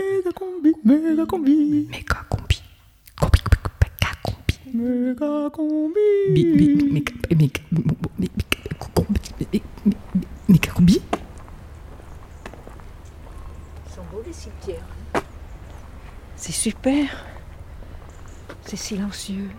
[0.00, 2.62] méga combi, méga combi, Méga combi.
[3.20, 3.40] Combi,
[3.82, 4.54] méga combi.
[4.74, 6.00] méga combi.
[7.36, 7.60] Méga
[8.78, 9.62] combi.
[10.48, 11.00] Méga combi.
[13.86, 14.84] Ils sont beaux les cimetières.
[15.14, 15.20] hein.
[16.36, 17.24] C'est super.
[18.62, 19.50] C'est silencieux.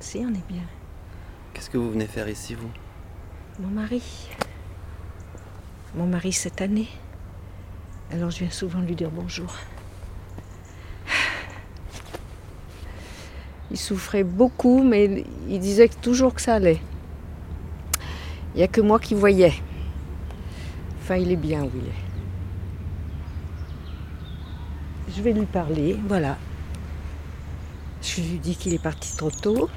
[0.00, 0.62] Si, on est bien.
[1.52, 2.70] Qu'est-ce que vous venez faire ici, vous?
[3.58, 4.02] Mon mari.
[5.96, 6.88] Mon mari cette année.
[8.10, 9.54] Alors je viens souvent lui dire bonjour.
[13.70, 16.80] Il souffrait beaucoup, mais il disait toujours que ça allait.
[18.54, 19.52] Il n'y a que moi qui voyais.
[21.02, 22.08] Enfin, il est bien où il est.
[25.14, 26.38] Je vais lui parler, voilà.
[28.00, 29.68] Je lui dis qu'il est parti trop tôt.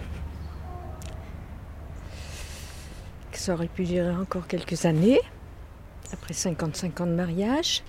[3.32, 5.20] Que ça aurait pu durer encore quelques années.
[6.14, 7.84] Après 55 ans de mariage.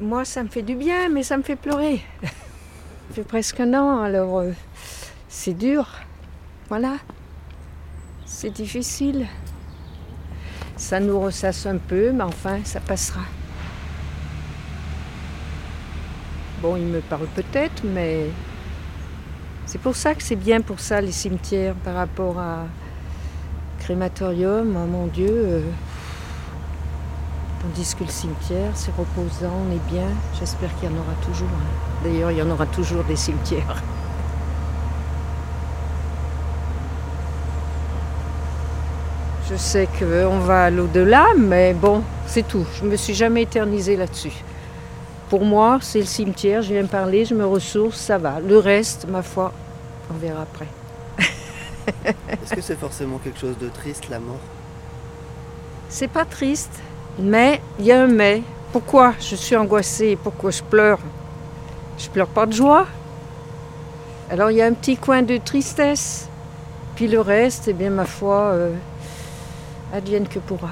[0.00, 2.02] Moi, ça me fait du bien, mais ça me fait pleurer.
[2.22, 4.52] Ça fait presque un an, alors euh,
[5.28, 5.86] c'est dur.
[6.68, 6.96] Voilà.
[8.24, 9.26] C'est difficile.
[10.76, 13.20] Ça nous ressasse un peu, mais enfin, ça passera.
[16.62, 18.26] Bon, il me parle peut-être, mais
[19.66, 22.66] c'est pour ça que c'est bien pour ça, les cimetières, par rapport à
[23.78, 24.74] crématorium.
[24.76, 25.28] Oh mon Dieu.
[25.30, 25.60] euh,
[27.62, 30.08] Tandis que le cimetière, c'est reposant, on est bien.
[30.38, 31.48] J'espère qu'il y en aura toujours.
[32.02, 33.80] D'ailleurs, il y en aura toujours des cimetières.
[39.48, 42.66] Je sais qu'on va à l'au-delà, mais bon, c'est tout.
[42.74, 44.32] Je ne me suis jamais éternisée là-dessus.
[45.28, 48.40] Pour moi, c'est le cimetière, je viens parler, je me ressource, ça va.
[48.40, 49.52] Le reste, ma foi,
[50.10, 50.68] on verra après.
[52.28, 54.40] Est-ce que c'est forcément quelque chose de triste, la mort?
[55.88, 56.80] C'est pas triste,
[57.18, 58.42] mais il y a un mais.
[58.72, 60.98] Pourquoi je suis angoissée Pourquoi je pleure?
[61.98, 62.86] Je pleure pas de joie.
[64.30, 66.28] Alors il y a un petit coin de tristesse.
[66.96, 68.74] Puis le reste, eh bien ma foi, euh,
[69.92, 70.70] advienne que pourra.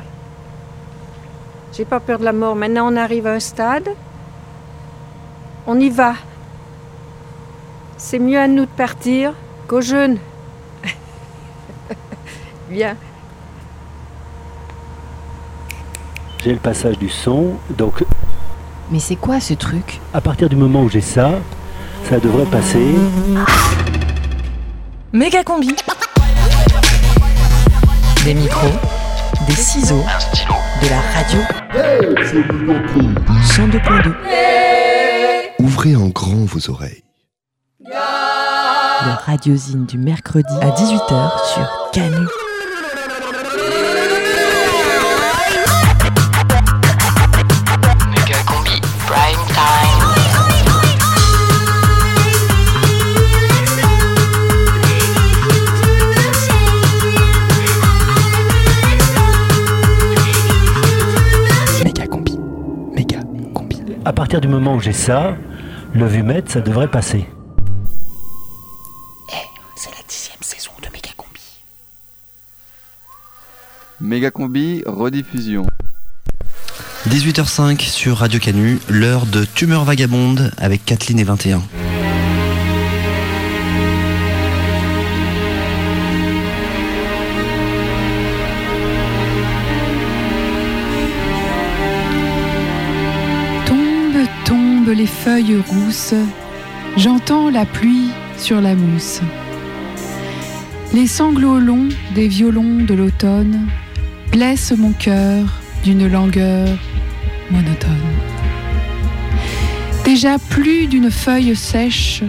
[1.73, 2.57] J'ai pas peur de la mort.
[2.57, 3.89] Maintenant on arrive à un stade.
[5.67, 6.15] On y va.
[7.99, 9.35] C'est mieux à nous de partir
[9.69, 10.19] qu'aux jeunes.
[12.71, 12.97] Bien.
[16.43, 18.03] J'ai le passage du son, donc
[18.91, 20.01] Mais c'est quoi ce truc?
[20.15, 21.33] à partir du moment où j'ai ça,
[22.09, 22.95] ça devrait passer.
[25.13, 25.75] Méga combi.
[28.25, 28.73] Des micros,
[29.47, 30.03] des ciseaux,
[30.83, 31.41] de la radio.
[33.45, 34.15] 102.2.
[35.59, 37.03] Ouvrez en grand vos oreilles.
[37.85, 42.27] Le radiosine du mercredi à 18h sur Canu.
[64.11, 65.37] À partir du moment où j'ai ça,
[65.95, 67.29] le vumètre, ça devrait passer.
[69.77, 71.41] C'est la dixième saison de Méga combi.
[74.01, 75.65] Méga combi rediffusion.
[77.09, 81.63] 18h05 sur Radio Canu, l'heure de Tumeur Vagabonde avec Kathleen et 21.
[94.93, 96.15] Les feuilles rousses,
[96.97, 99.21] j'entends la pluie sur la mousse.
[100.93, 103.69] Les sanglots longs des violons de l'automne
[104.33, 105.47] blessent mon cœur
[105.85, 106.69] d'une langueur
[107.51, 107.91] monotone.
[110.05, 112.23] Déjà plus d'une feuille sèche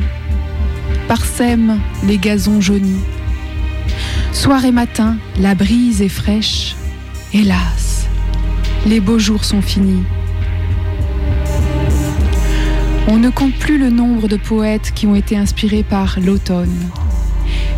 [1.08, 3.04] parsème les gazons jaunis.
[4.34, 6.76] Soir et matin, la brise est fraîche.
[7.34, 8.08] Hélas,
[8.86, 10.04] les beaux jours sont finis.
[13.08, 16.90] On ne compte plus le nombre de poètes qui ont été inspirés par l'automne.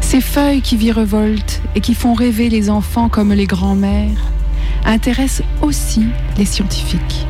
[0.01, 4.31] Ces feuilles qui virevoltent et qui font rêver les enfants comme les grands-mères
[4.85, 6.05] intéressent aussi
[6.37, 7.25] les scientifiques.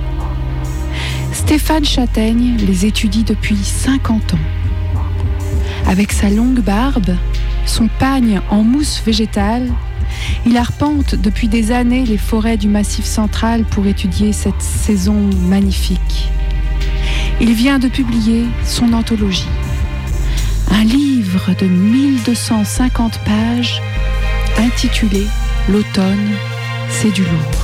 [1.32, 4.38] Stéphane Châtaigne les étudie depuis 50 ans.
[5.88, 7.16] Avec sa longue barbe,
[7.66, 9.70] son pagne en mousse végétale,
[10.46, 16.32] il arpente depuis des années les forêts du Massif central pour étudier cette saison magnifique.
[17.42, 19.50] Il vient de publier son anthologie,
[20.72, 23.82] un livre de 1250 pages
[24.58, 25.28] intitulé
[25.70, 26.32] L'automne,
[26.90, 27.64] c'est du lourd.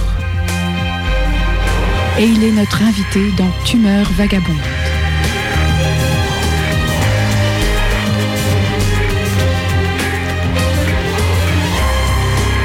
[2.18, 4.56] Et il est notre invité dans Tumeur vagabonde.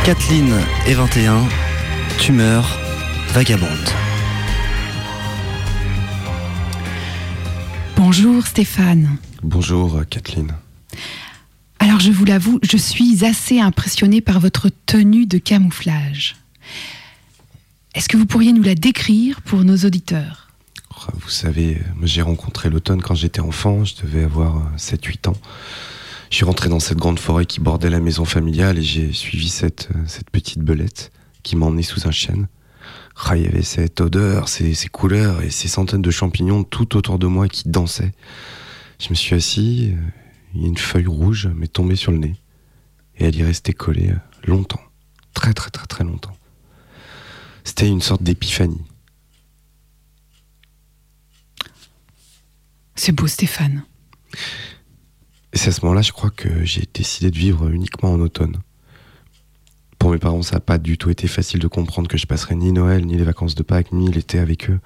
[0.05, 0.55] Kathleen
[0.87, 1.49] et 21,
[2.19, 2.79] Tumeur
[3.33, 4.04] vagabonde.
[8.17, 9.19] Bonjour Stéphane.
[9.43, 10.53] Bonjour euh, Kathleen.
[11.81, 16.37] Alors je vous l'avoue, je suis assez impressionnée par votre tenue de camouflage.
[17.97, 20.47] Est-ce que vous pourriez nous la décrire pour nos auditeurs?
[20.93, 25.31] Oh, Vous savez, euh, j'ai rencontré l'automne quand j'étais enfant, je devais avoir euh, 7-8
[25.31, 25.37] ans.
[26.31, 29.49] Je suis rentré dans cette grande forêt qui bordait la maison familiale et j'ai suivi
[29.49, 31.11] cette, euh, cette petite belette
[31.43, 32.47] qui m'a emmené sous un chêne.
[33.27, 36.97] Ah, il y avait cette odeur, ces, ces couleurs et ces centaines de champignons tout
[36.97, 38.13] autour de moi qui dansaient.
[38.99, 42.37] Je me suis assis, euh, une feuille rouge m'est tombée sur le nez
[43.17, 44.81] et elle y restait collée euh, longtemps,
[45.33, 46.37] très très très très longtemps.
[47.65, 48.83] C'était une sorte d'épiphanie.
[52.95, 53.85] C'est beau Stéphane.
[55.53, 58.59] Et c'est à ce moment-là, je crois que j'ai décidé de vivre uniquement en automne.
[59.99, 62.55] Pour mes parents, ça n'a pas du tout été facile de comprendre que je passerais
[62.55, 64.81] ni Noël, ni les vacances de Pâques, ni l'été avec eux.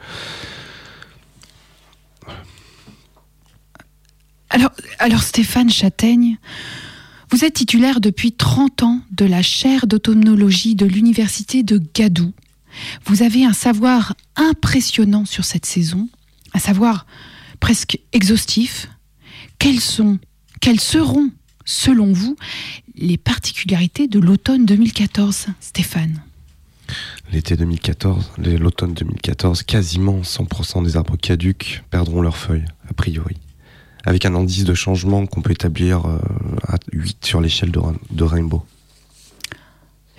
[4.51, 6.39] Alors, alors Stéphane Châtaigne,
[7.31, 12.33] vous êtes titulaire depuis 30 ans de la chaire d'automnologie de l'université de Gadou.
[13.05, 16.09] Vous avez un savoir impressionnant sur cette saison,
[16.55, 17.07] un savoir
[17.61, 18.89] presque exhaustif.
[19.59, 20.19] Quelles sont,
[20.61, 21.31] quelles seront,
[21.73, 22.35] selon vous,
[22.97, 26.23] les particularités de l'automne 2014, Stéphane
[27.31, 33.37] L'été 2014, les- l'automne 2014, quasiment 100% des arbres caducs perdront leurs feuilles, a priori.
[34.07, 36.19] Avec un indice de changement qu'on peut établir euh,
[36.67, 38.65] à 8 sur l'échelle de Rainbow.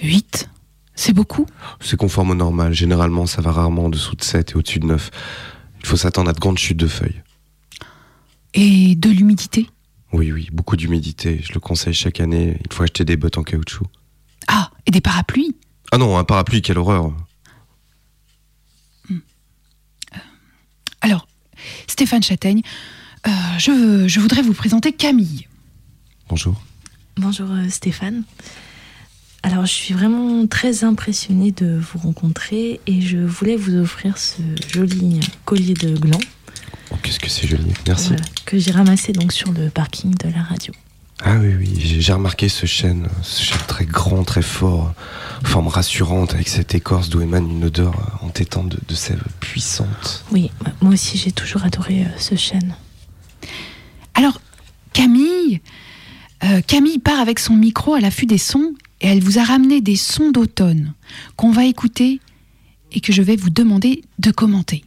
[0.03, 0.47] 8
[0.93, 1.47] C'est beaucoup?
[1.81, 2.73] C'est conforme au normal.
[2.73, 5.09] Généralement, ça va rarement en dessous de 7 et au-dessus de 9.
[5.79, 7.23] Il faut s'attendre à de grandes chutes de feuilles.
[8.53, 9.67] Et de l'humidité?
[10.11, 11.39] Oui, oui, beaucoup d'humidité.
[11.43, 12.57] Je le conseille chaque année.
[12.65, 13.85] Il faut acheter des bottes en caoutchouc.
[14.47, 15.55] Ah, et des parapluies?
[15.91, 17.13] Ah non, un parapluie, quelle horreur.
[21.01, 21.27] Alors,
[21.87, 22.61] Stéphane Châtaigne,
[23.27, 25.47] euh, je, je voudrais vous présenter Camille.
[26.27, 26.61] Bonjour.
[27.17, 28.23] Bonjour euh, Stéphane.
[29.41, 34.41] Alors je suis vraiment très impressionnée de vous rencontrer et je voulais vous offrir ce
[34.73, 36.19] joli collier de gland
[36.91, 37.71] Oh, Qu'est-ce que c'est joli.
[37.87, 38.09] Merci.
[38.09, 40.73] voilà, que j'ai ramassé donc sur le parking de la radio.
[41.21, 44.93] Ah oui, oui, j'ai remarqué ce chêne, ce chêne très grand, très fort,
[45.43, 50.23] forme rassurante, avec cette écorce d'où émane une odeur entêtante de, de sève puissante.
[50.31, 50.49] Oui,
[50.81, 52.73] moi aussi j'ai toujours adoré euh, ce chêne.
[54.13, 54.39] Alors,
[54.93, 55.59] Camille,
[56.45, 59.81] euh, Camille part avec son micro à l'affût des sons et elle vous a ramené
[59.81, 60.93] des sons d'automne
[61.35, 62.21] qu'on va écouter
[62.93, 64.85] et que je vais vous demander de commenter.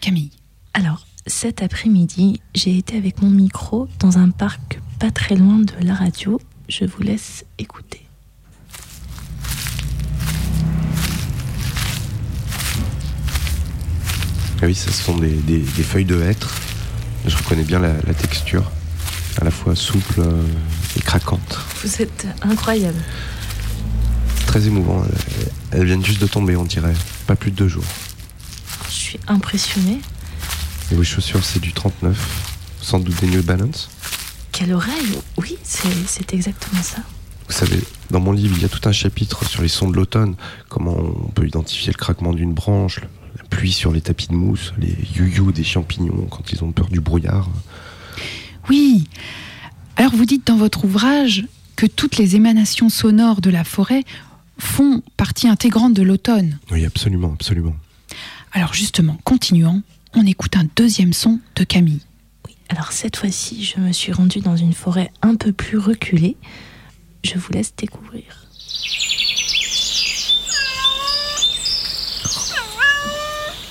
[0.00, 0.30] Camille.
[0.74, 5.72] Alors cet après-midi, j'ai été avec mon micro dans un parc pas très loin de
[5.80, 6.40] la radio.
[6.68, 8.06] Je vous laisse écouter.
[14.62, 16.54] Ah oui, ce sont des, des- des feuilles de hêtre.
[17.26, 18.70] Je reconnais bien la, la texture,
[19.40, 20.42] à la fois souple euh,
[20.96, 21.58] et craquante.
[21.82, 22.98] Vous êtes incroyable.
[24.46, 25.02] Très émouvant.
[25.70, 26.94] Elles viennent juste de tomber, on dirait.
[27.26, 27.84] Pas plus de deux jours.
[28.88, 30.00] Je suis impressionnée.
[30.90, 33.88] Et vos chaussures, c'est du 39, sans doute des New Balance.
[34.50, 36.98] Quelle oreille Oui, c'est exactement ça.
[37.46, 37.80] Vous savez,
[38.10, 40.34] dans mon livre, il y a tout un chapitre sur les sons de l'automne,
[40.68, 43.00] comment on peut identifier le craquement d'une branche,
[43.36, 46.88] la pluie sur les tapis de mousse, les you des champignons quand ils ont peur
[46.88, 47.48] du brouillard.
[48.68, 49.08] Oui.
[49.96, 51.44] Alors vous dites dans votre ouvrage
[51.76, 54.04] que toutes les émanations sonores de la forêt
[54.58, 56.58] font partie intégrante de l'automne.
[56.70, 57.74] Oui, absolument, absolument.
[58.52, 59.82] Alors justement, continuons,
[60.14, 62.00] on écoute un deuxième son de Camille.
[62.68, 66.36] Alors cette fois-ci, je me suis rendue dans une forêt un peu plus reculée.
[67.24, 68.24] Je vous laisse découvrir.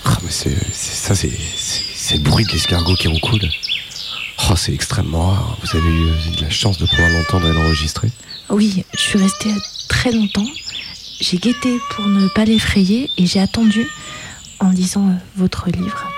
[0.05, 3.41] Ah, mais c'est, c'est- ça, c'est, c'est, c'est le bruit de l'escargot qui roucoule.
[4.49, 5.57] Oh, c'est extrêmement rare.
[5.61, 8.09] Vous avez eu de la chance de pouvoir l'entendre et l'enregistrer.
[8.49, 9.53] Oui, je suis restée
[9.87, 10.47] très longtemps.
[11.19, 13.85] J'ai guetté pour ne pas l'effrayer et j'ai attendu
[14.59, 16.09] en lisant euh, votre livre.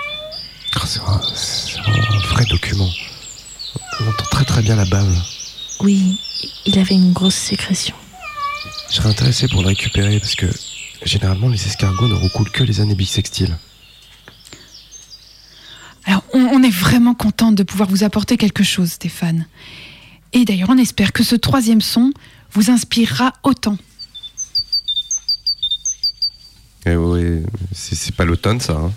[0.84, 2.88] C'est, un, vrai document.
[4.00, 5.16] On entend très très bien la bave.
[5.80, 6.18] Oui,
[6.66, 7.94] il avait une grosse sécrétion.
[8.90, 10.46] Je serais intéressé pour le récupérer parce que
[11.04, 13.56] généralement les escargots ne roucoulent que les années bissextiles.
[16.04, 19.46] Alors on, on est vraiment contente de pouvoir vous apporter quelque chose, Stéphane.
[20.32, 22.12] Et d'ailleurs, on espère que ce troisième son
[22.52, 23.78] vous inspirera autant.
[26.86, 26.96] Eh
[27.72, 28.72] c'est, c'est pas l'automne ça.
[28.72, 28.92] Hein.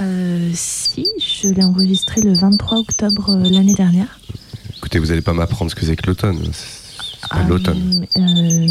[0.00, 4.18] Euh, si, je l'ai enregistré le 23 octobre euh, l'année dernière.
[4.76, 6.38] Écoutez, vous allez pas m'apprendre ce que c'est que l'automne.
[6.52, 6.84] C'est-
[7.30, 8.06] pas l'automne.
[8.18, 8.20] Euh,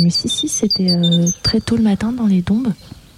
[0.02, 0.96] mais si, si, c'était
[1.44, 2.70] très tôt le matin dans les dombes.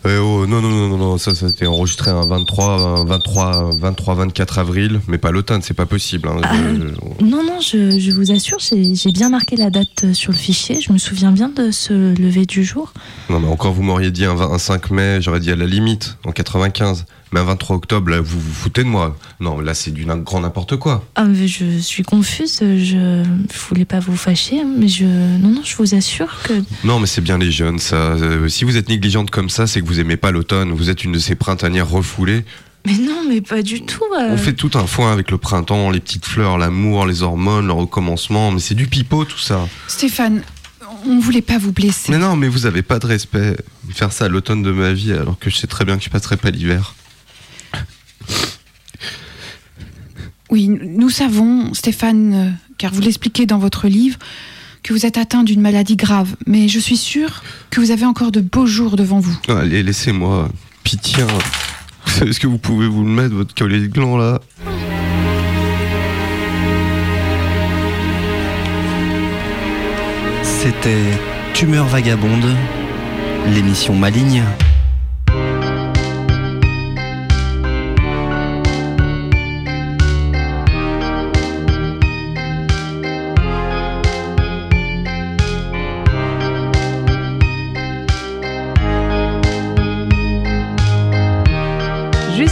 [0.05, 3.71] Eh oh, non, non, non, non, ça, ça a été enregistré un 23, un 23,
[3.77, 6.29] 23, 24 avril, mais pas l'automne, c'est pas possible.
[6.29, 6.37] hein.
[6.43, 10.37] Ah, Je- Non, non, je, je vous assure, j'ai bien marqué la date sur le
[10.37, 10.79] fichier.
[10.81, 12.93] Je me souviens bien de ce lever du jour.
[13.29, 15.65] Non, mais encore, vous m'auriez dit un, 20 un 5 mai, j'aurais dit à la
[15.65, 17.05] limite, en 95.
[17.31, 19.17] Mais un 23 octobre, là, vous vous foutez de moi.
[19.39, 21.03] Non, là, c'est du grand n'importe quoi.
[21.15, 22.59] Ah, mais je suis confuse.
[22.61, 26.53] Je, je voulais pas vous fâcher, hein, mais je, non, non, je vous assure que
[26.83, 27.95] Non, mais c'est bien les jeunes, ça.
[27.95, 30.71] Euh, si vous êtes négligente comme ça, c'est que vous aimez pas l'automne.
[30.71, 32.45] Vous êtes une de ces printanières refoulées.
[32.85, 34.03] Mais non, mais pas du tout.
[34.17, 34.29] euh.
[34.31, 37.73] On fait tout un foin avec le printemps, les petites fleurs, l'amour, les hormones, le
[37.73, 38.51] recommencement.
[38.51, 39.67] Mais c'est du pipeau, tout ça.
[39.89, 40.41] Stéphane,
[41.05, 42.11] on voulait pas vous blesser.
[42.11, 43.57] Mais non, mais vous avez pas de respect.
[43.89, 46.09] Faire ça à l'automne de ma vie, alors que je sais très bien que je
[46.09, 46.95] passerai pas l'hiver.
[50.49, 54.17] Oui, nous savons, Stéphane, euh, car vous l'expliquez dans votre livre,
[54.83, 56.35] que vous êtes atteint d'une maladie grave.
[56.45, 59.37] Mais je suis sûre que vous avez encore de beaux jours devant vous.
[59.49, 60.49] Allez, laissez-moi.
[60.83, 61.23] Pitié.
[61.23, 61.27] hein.
[62.05, 64.39] Vous savez ce que vous pouvez vous le mettre, votre collier de gland, là?
[70.43, 71.03] C'était
[71.53, 72.45] Tumeur vagabonde,
[73.53, 74.43] l'émission maligne.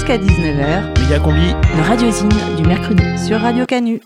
[0.08, 1.56] Jusqu'à 19h, Méga combi.
[1.76, 3.02] le radiosine du mercredi.
[3.26, 4.00] sur Radio Canu.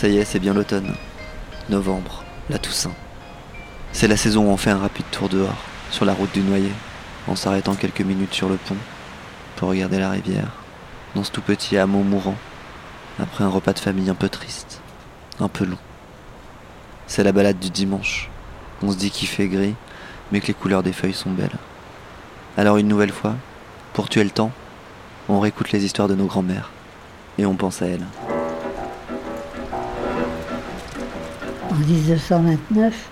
[0.00, 0.94] Ça y est, c'est bien l'automne.
[1.68, 2.94] Novembre, la Toussaint.
[3.92, 6.72] C'est la saison où on fait un rapide tour dehors, sur la route du Noyer,
[7.28, 8.78] en s'arrêtant quelques minutes sur le pont,
[9.56, 10.52] pour regarder la rivière,
[11.14, 12.36] dans ce tout petit hameau mourant,
[13.18, 14.80] après un repas de famille un peu triste,
[15.38, 15.76] un peu long.
[17.06, 18.30] C'est la balade du dimanche.
[18.80, 19.74] On se dit qu'il fait gris,
[20.32, 21.58] mais que les couleurs des feuilles sont belles.
[22.56, 23.34] Alors une nouvelle fois,
[23.92, 24.52] pour tuer le temps,
[25.28, 26.70] on réécoute les histoires de nos grands-mères,
[27.36, 28.06] et on pense à elles.
[31.80, 33.10] 1929,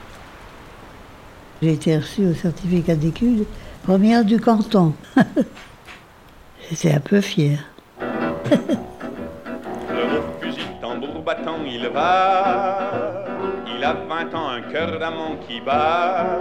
[1.62, 3.44] j'ai été reçue au certificat d'études
[3.88, 4.92] première du canton.
[6.70, 7.60] J'étais un peu fière.
[8.50, 13.24] Le fusil tambour battant, il va.
[13.74, 16.38] Il a 20 ans, un cœur d'amant qui bat.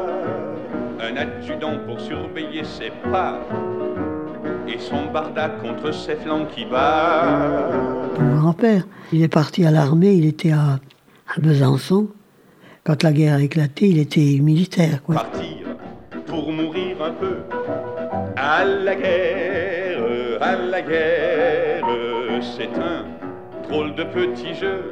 [0.99, 3.39] Un adjudant pour surveiller ses pas.
[4.67, 7.71] Et son barda contre ses flancs qui bat.
[8.19, 10.79] Mon grand-père, il est parti à l'armée, il était à,
[11.33, 12.09] à Besançon.
[12.87, 15.03] Quand la guerre a éclaté, il était militaire.
[15.03, 15.15] Quoi.
[15.15, 15.75] Partir
[16.25, 17.39] pour mourir un peu.
[18.37, 20.01] À la guerre,
[20.39, 21.83] à la guerre,
[22.41, 23.03] c'est un
[23.67, 24.89] drôle de petit jeu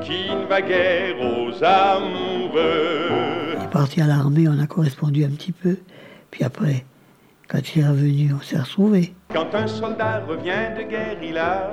[0.00, 3.10] qui ne va guère aux amoureux.
[3.58, 5.76] Il est parti à l'armée, on a correspondu un petit peu.
[6.32, 6.84] Puis après,
[7.46, 9.14] quand il est revenu, on s'est retrouvés.
[9.32, 11.70] Quand un soldat revient de guerre, il a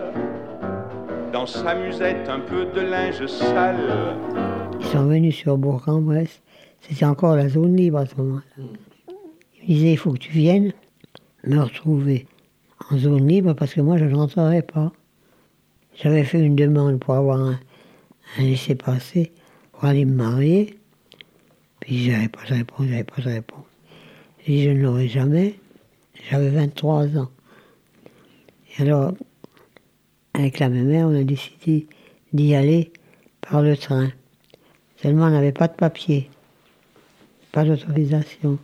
[1.33, 4.50] dans sa musette un peu de linge sale.
[4.81, 6.41] Ils sont venus sur Bourg-en-Bresse.
[6.81, 8.43] C'était encore la zone libre à ce moment-là.
[8.57, 10.73] Ils me disaient, il faut que tu viennes
[11.45, 12.27] me retrouver
[12.89, 14.91] en zone libre parce que moi, je ne rentrerai pas.
[15.95, 17.59] J'avais fait une demande pour avoir un,
[18.37, 19.31] un laissez-passer
[19.71, 20.77] pour aller me marier.
[21.79, 23.65] Puis j'avais pas de réponse, j'avais pas de réponse.
[24.45, 25.55] J'ai dit, je ne l'aurai jamais.
[26.29, 27.29] J'avais 23 ans.
[28.77, 29.13] Et alors,
[30.33, 31.87] avec la même mère, on a décidé
[32.33, 32.91] d'y aller
[33.41, 34.11] par le train.
[35.01, 36.29] Seulement, on n'avait pas de papier,
[37.51, 38.59] pas d'autorisation.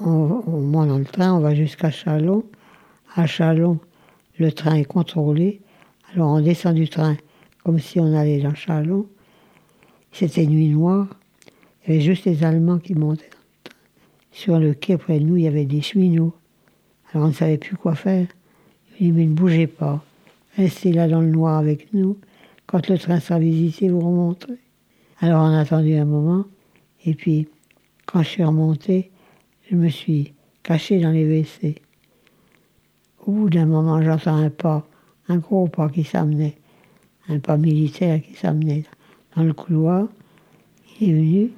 [0.00, 2.44] on, on monte dans le train, on va jusqu'à Chalon.
[3.14, 3.78] À Chalon,
[4.38, 5.60] le train est contrôlé.
[6.12, 7.16] Alors on descend du train
[7.64, 9.06] comme si on allait dans Chalon.
[10.12, 11.08] C'était nuit noire.
[11.84, 13.30] Il y avait juste les Allemands qui montaient.
[14.32, 16.34] Sur le quai près de nous, il y avait des cheminots.
[17.12, 18.26] Alors on ne savait plus quoi faire.
[18.98, 20.04] Il dit, mais ne bougez pas.
[20.56, 22.18] Restez là dans le noir avec nous.
[22.66, 24.58] Quand le train sera visité, vous remonterez.
[25.20, 26.44] Alors on a attendu un moment.
[27.04, 27.48] Et puis,
[28.04, 29.10] quand je suis remontée,
[29.70, 31.76] je me suis cachée dans les WC.
[33.24, 34.86] Au bout d'un moment, j'entends un pas,
[35.28, 36.56] un gros pas qui s'amenait,
[37.28, 38.84] un pas militaire qui s'amenait
[39.34, 40.08] dans le couloir.
[41.00, 41.50] Il est venu,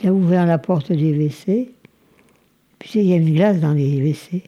[0.00, 1.72] il a ouvert la porte des WC,
[2.78, 4.44] puis il y a une glace dans les WC.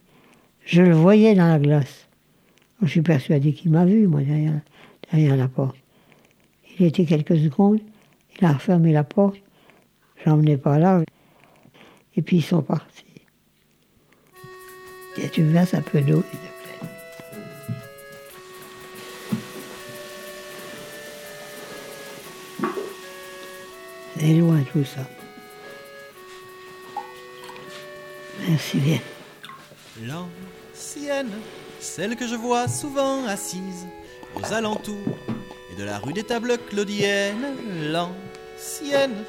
[0.64, 2.08] Je le voyais dans la glace.
[2.82, 5.76] Je suis persuadée qu'il m'a vu, moi, derrière la porte.
[6.78, 7.80] Il était quelques secondes,
[8.40, 9.36] il a refermé la porte,
[10.24, 11.02] j'emmenais pas là,
[12.16, 13.04] et puis ils sont partis.
[15.32, 16.88] Tu me verses un peu d'eau, s'il te plaît.
[24.18, 25.00] C'est loin tout ça.
[28.48, 28.98] Merci bien.
[30.02, 31.30] L'ancienne,
[31.78, 33.86] celle que je vois souvent assise
[34.34, 35.18] aux alentours
[35.78, 37.56] de la rue des tables claudiennes.
[37.90, 39.24] L'ancienne,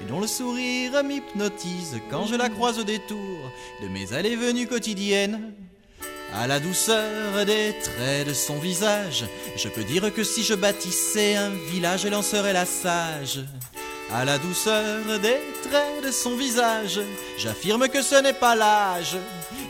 [0.00, 3.50] et dont le sourire m'hypnotise quand je la croise au détour
[3.82, 5.52] de mes allées-venues quotidiennes.
[6.34, 9.24] À la douceur des traits de son visage,
[9.56, 13.44] je peux dire que si je bâtissais un village, elle en serait la sage.
[14.12, 17.00] À la douceur des traits de son visage,
[17.38, 19.16] j'affirme que ce n'est pas l'âge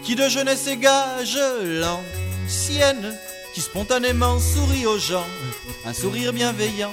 [0.02, 3.14] qui de jeunesse égage l'ancienne,
[3.54, 5.26] qui spontanément sourit aux gens,
[5.86, 6.92] un sourire bienveillant,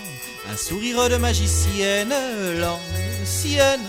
[0.51, 2.13] un sourire de magicienne.
[2.59, 3.81] L'ancienne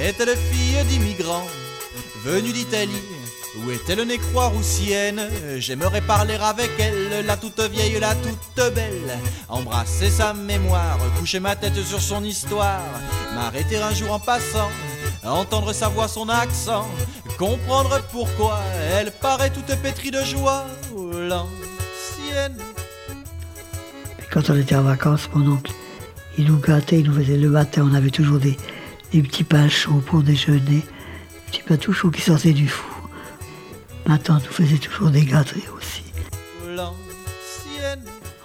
[0.00, 1.46] est-elle fille d'immigrants
[2.24, 3.02] venue d'Italie?
[3.56, 9.18] Où est-elle née croix-roussienne J'aimerais parler avec elle, la toute vieille, la toute belle.
[9.48, 12.80] Embrasser sa mémoire, coucher ma tête sur son histoire.
[13.34, 14.70] M'arrêter un jour en passant,
[15.24, 16.88] entendre sa voix, son accent.
[17.38, 18.60] Comprendre pourquoi
[18.94, 20.64] elle paraît toute pétrie de joie.
[24.30, 25.72] Quand on était en vacances, mon oncle,
[26.36, 28.56] il nous gâtait, il nous faisait le matin, on avait toujours des,
[29.12, 30.82] des petits pains chauds pour déjeuner, des
[31.46, 33.08] petits pains tout chauds qui sortaient du four.
[34.06, 36.04] Ma tante nous faisait toujours des gâteries aussi.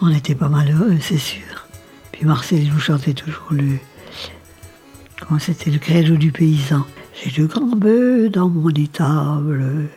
[0.01, 1.67] On était pas malheureux, c'est sûr.
[2.11, 3.77] Puis Marcel il nous chantait toujours le.
[5.21, 6.85] Comment c'était le credo du paysan.
[7.13, 9.89] J'ai de grands bœufs dans mon étable,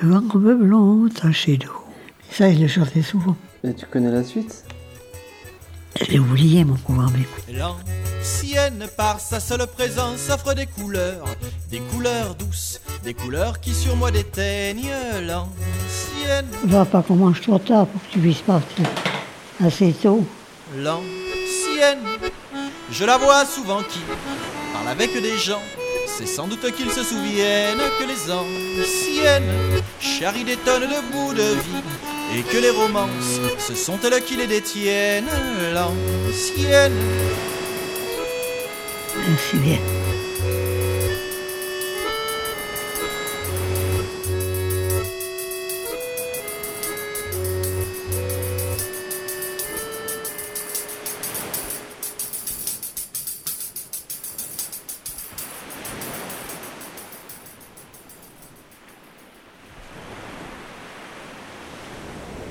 [0.00, 1.83] de grands bœufs blonds tachés d'eau.
[2.36, 3.36] Ça, il le chantait souvent.
[3.62, 4.64] Et tu connais la suite?
[6.00, 11.26] Je l'ai oublié, mon pauvre mais L'ancienne, par sa seule présence, offre des couleurs,
[11.70, 14.90] des couleurs douces, des couleurs qui sur moi déteignent.
[15.24, 18.84] L'ancienne, Va pas qu'on mange trop tard pour que tu puisses partir
[19.64, 20.26] assez tôt.
[20.76, 22.00] l'ancienne,
[22.90, 24.00] je la vois souvent qui
[24.72, 25.62] parle avec des gens.
[26.18, 31.42] C'est sans doute qu'ils se souviennent que les anciennes charrient des tonnes de bouts de
[31.42, 31.82] vie
[32.36, 35.30] et que les romances, ce sont elles qui les détiennent.
[35.72, 36.92] L'ancienne.
[39.28, 39.56] Merci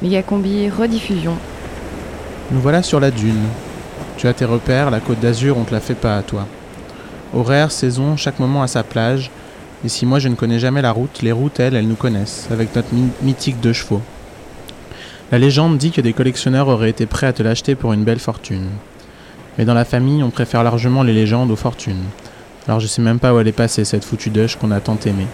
[0.03, 0.09] bien.
[0.19, 1.35] Mégacombi rediffusion.
[2.51, 3.41] Nous voilà sur la dune.
[4.17, 6.45] Tu as tes repères, la côte d'Azur, on te la fait pas à toi.
[7.33, 9.31] Horaire, saison, chaque moment à sa plage.
[9.83, 12.47] Et si moi je ne connais jamais la route, les routes, elles, elles nous connaissent,
[12.51, 14.01] avec notre my- mythique deux chevaux.
[15.31, 18.19] La légende dit que des collectionneurs auraient été prêts à te l'acheter pour une belle
[18.19, 18.67] fortune.
[19.57, 22.03] Mais dans la famille, on préfère largement les légendes aux fortunes.
[22.67, 24.97] Alors je sais même pas où elle est passée, cette foutue deuche qu'on a tant
[25.05, 25.27] aimée.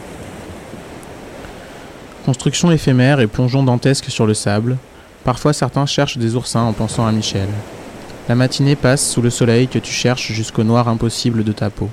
[2.26, 4.78] Construction éphémère et plongeon dantesque sur le sable.
[5.24, 7.48] Parfois certains cherchent des oursins en pensant à Michel.
[8.28, 11.90] La matinée passe sous le soleil que tu cherches jusqu'au noir impossible de ta peau.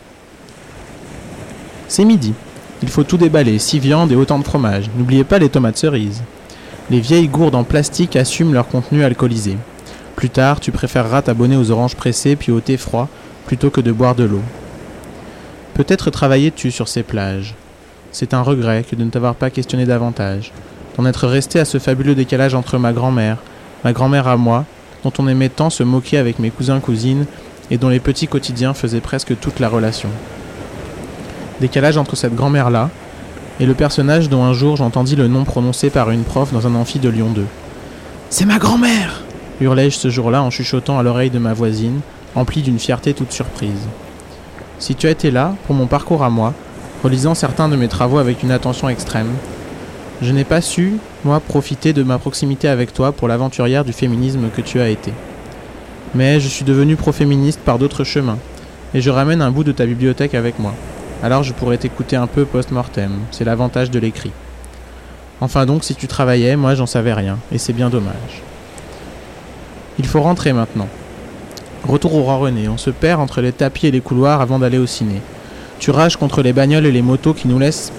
[1.88, 2.34] C'est midi.
[2.82, 4.90] Il faut tout déballer, six viandes et autant de fromage.
[4.96, 6.22] N'oubliez pas les tomates cerises.
[6.90, 9.56] Les vieilles gourdes en plastique assument leur contenu alcoolisé.
[10.14, 13.08] Plus tard, tu préféreras t'abonner aux oranges pressées puis au thé froid
[13.46, 14.42] plutôt que de boire de l'eau.
[15.74, 17.54] Peut-être travaillais-tu sur ces plages.
[18.18, 20.50] C'est un regret que de ne t'avoir pas questionné davantage,
[20.96, 23.36] d'en être resté à ce fabuleux décalage entre ma grand-mère,
[23.84, 24.64] ma grand-mère à moi,
[25.04, 27.26] dont on aimait tant se moquer avec mes cousins-cousines
[27.70, 30.08] et dont les petits quotidiens faisaient presque toute la relation.
[31.60, 32.88] Décalage entre cette grand-mère-là,
[33.60, 36.74] et le personnage dont un jour j'entendis le nom prononcé par une prof dans un
[36.74, 37.44] amphi de Lyon 2.
[38.30, 39.24] C'est ma grand-mère
[39.60, 42.00] hurlai-je ce jour-là en chuchotant à l'oreille de ma voisine,
[42.34, 43.86] empli d'une fierté toute surprise.
[44.78, 46.54] Si tu as été là, pour mon parcours à moi,
[47.02, 49.30] relisant certains de mes travaux avec une attention extrême,
[50.22, 54.48] je n'ai pas su, moi, profiter de ma proximité avec toi pour l'aventurière du féminisme
[54.54, 55.12] que tu as été.
[56.14, 58.38] Mais je suis devenu pro-féministe par d'autres chemins,
[58.94, 60.72] et je ramène un bout de ta bibliothèque avec moi.
[61.22, 64.32] Alors je pourrais t'écouter un peu post-mortem, c'est l'avantage de l'écrit.
[65.40, 68.42] Enfin donc, si tu travaillais, moi j'en savais rien, et c'est bien dommage.
[69.98, 70.88] Il faut rentrer maintenant.
[71.86, 74.78] Retour au roi René, on se perd entre les tapis et les couloirs avant d'aller
[74.78, 75.20] au ciné.
[75.78, 77.92] Tu rages contre les bagnoles et les motos qui nous laissent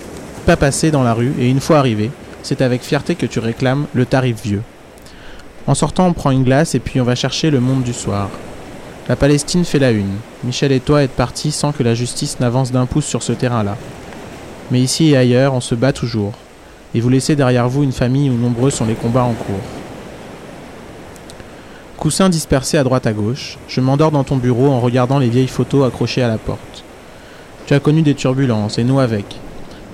[0.45, 2.09] pas passer dans la rue, et une fois arrivé,
[2.41, 4.63] c'est avec fierté que tu réclames le tarif vieux.
[5.67, 8.29] En sortant, on prend une glace et puis on va chercher le monde du soir.
[9.09, 10.15] La Palestine fait la une.
[10.43, 13.75] Michel et toi êtes partis sans que la justice n'avance d'un pouce sur ce terrain-là.
[14.71, 16.33] Mais ici et ailleurs, on se bat toujours.
[16.95, 19.55] Et vous laissez derrière vous une famille où nombreux sont les combats en cours.
[21.97, 25.47] Coussins dispersés à droite à gauche, je m'endors dans ton bureau en regardant les vieilles
[25.47, 26.85] photos accrochées à la porte.
[27.67, 29.41] Tu as connu des turbulences, et nous avec.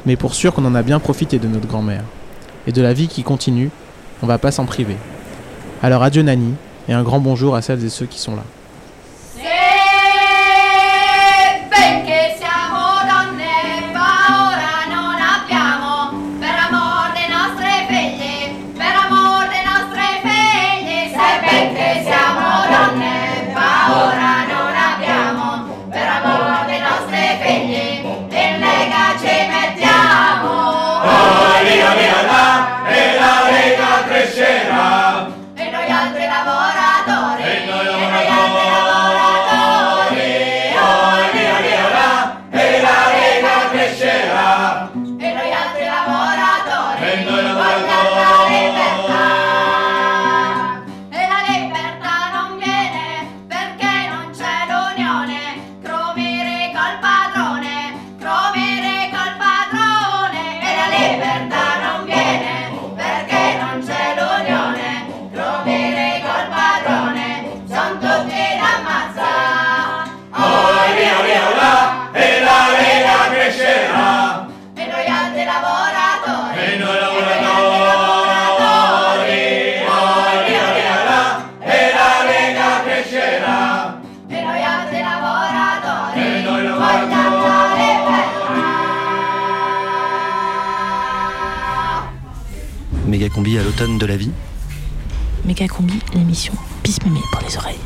[0.06, 2.04] Mais pour sûr qu'on en a bien profité de notre grand-mère.
[2.68, 3.72] Et de la vie qui continue,
[4.22, 4.96] on va pas s'en priver.
[5.82, 6.54] Alors adieu Nani,
[6.88, 8.44] et un grand bonjour à celles et ceux qui sont là.
[93.84, 94.32] L'automne de la vie.
[95.46, 97.80] Méga combi, l'émission pisse mémé pour les oreilles.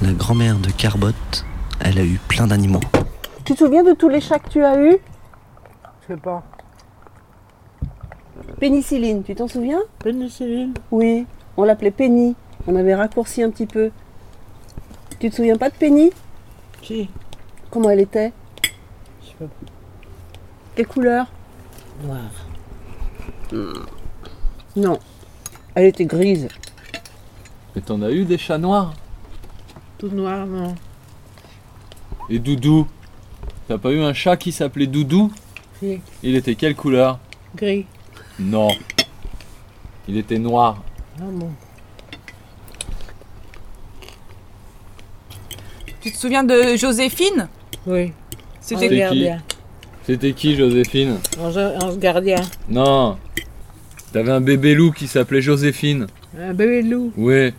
[0.00, 1.44] La grand-mère de Carbotte,
[1.80, 2.80] elle a eu plein d'animaux.
[3.44, 4.98] Tu te souviens de tous les chats que tu as eus?
[6.02, 6.42] Je sais pas.
[8.58, 9.80] Pénicilline, tu t'en souviens?
[9.98, 12.34] Pénicilline Oui, on l'appelait Penny.
[12.66, 13.90] On avait raccourci un petit peu.
[15.18, 16.10] Tu te souviens pas de Penny?
[16.82, 17.10] Si.
[17.70, 18.32] Comment elle était?
[19.22, 19.44] Je sais pas.
[20.74, 21.26] Quelle couleur?
[22.04, 22.30] Noir.
[24.76, 24.98] Non.
[25.74, 26.48] Elle était grise.
[27.74, 28.94] Mais t'en as eu des chats noirs
[29.98, 30.74] Tout noir, non.
[32.30, 32.86] Et Doudou
[33.68, 35.32] T'as pas eu un chat qui s'appelait Doudou
[35.80, 36.00] Si.
[36.22, 37.18] Il était quelle couleur
[37.56, 37.86] Gris.
[38.38, 38.68] Non.
[40.08, 40.82] Il était noir.
[41.18, 41.50] Ah bon.
[46.00, 47.48] Tu te souviens de Joséphine?
[47.86, 48.12] Oui.
[48.60, 49.42] C'était Ange qui gardien.
[50.04, 51.18] C'était qui Joséphine?
[51.40, 52.40] Ange, ange gardien.
[52.68, 53.16] Non.
[54.12, 56.06] T'avais un bébé loup qui s'appelait Joséphine.
[56.38, 57.12] Un bébé loup.
[57.16, 57.34] Oui.
[57.46, 57.52] Et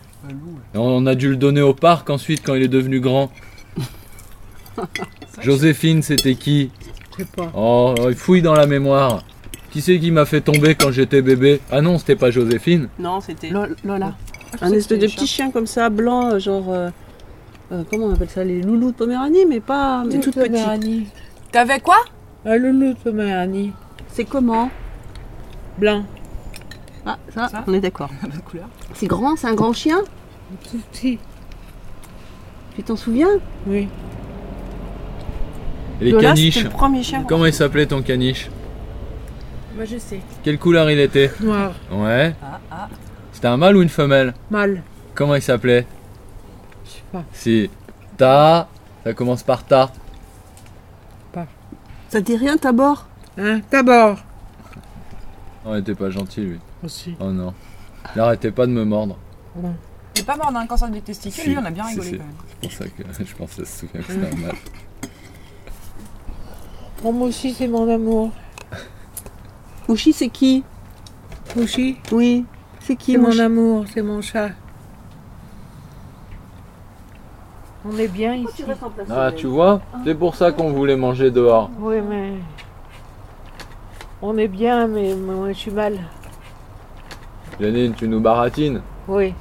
[0.74, 3.30] On a dû le donner au parc ensuite quand il est devenu grand.
[5.42, 6.70] Joséphine, c'était qui
[7.12, 7.50] Je sais pas.
[7.54, 9.24] Oh, il fouille dans la mémoire.
[9.70, 12.88] Qui c'est qui m'a fait tomber quand j'étais bébé Ah non, c'était pas Joséphine.
[12.98, 13.50] Non, c'était
[13.84, 14.14] Lola.
[14.60, 16.72] un espèce de petit chien comme ça, blanc, euh, genre.
[16.72, 16.90] euh,
[17.72, 20.04] euh, comment on appelle ça Les loulous de Poméranie, mais pas.
[20.04, 20.52] Mais toute petite.
[20.52, 21.06] Poméranie.
[21.50, 21.96] T'avais quoi?
[22.46, 23.72] Un loulou de Poméranie.
[24.12, 24.70] C'est comment?
[25.78, 26.04] Blanc.
[27.06, 28.10] Ah, ça, on est d'accord.
[28.94, 29.98] C'est grand, c'est un grand chien
[30.70, 31.18] Tout petit.
[32.76, 33.28] Tu t'en souviens
[33.66, 33.88] Oui.
[36.00, 36.64] Et les Lola, caniches.
[36.64, 37.24] le premier chien.
[37.28, 38.50] Comment il s'appelait ton caniche
[39.76, 40.20] Moi je sais.
[40.42, 41.72] Quelle couleur il était Noir.
[41.92, 42.34] Ouais.
[42.42, 42.88] Ah, ah.
[43.32, 44.82] C'était un mâle ou une femelle Mâle.
[45.14, 45.86] Comment il s'appelait
[46.84, 47.22] Je sais pas.
[47.32, 47.70] Si.
[48.16, 48.68] Ta.
[49.04, 49.90] Ça commence par ta.
[52.08, 53.06] Ça te dit rien, Tabor
[53.38, 54.18] Hein D'abord.
[55.66, 56.58] Oh, il était pas gentil lui.
[56.84, 57.14] Aussi.
[57.20, 57.54] Oh non.
[58.14, 59.16] Il arrêtait pas de me mordre.
[59.56, 59.74] Non.
[60.12, 62.18] T'es pas mort d'un cancer des testicules, Si, lui on a bien rigolé si.
[62.18, 62.34] quand même.
[62.48, 64.54] C'est pour ça que je pense qu'elle se souvient que c'était un mâle.
[67.02, 68.30] Bon, moi aussi c'est mon amour.
[69.88, 70.64] Mouchi, c'est qui?
[71.54, 72.46] Mouchi Oui.
[72.80, 74.50] C'est qui C'est mon amour, c'est mon chat.
[77.86, 78.64] On est bien ici.
[79.10, 81.70] Ah, tu vois C'est pour ça qu'on voulait manger dehors.
[81.78, 82.32] Oui, mais.
[84.22, 85.98] On est bien, mais moi je suis mal.
[87.60, 89.32] Janine, tu nous baratines Oui.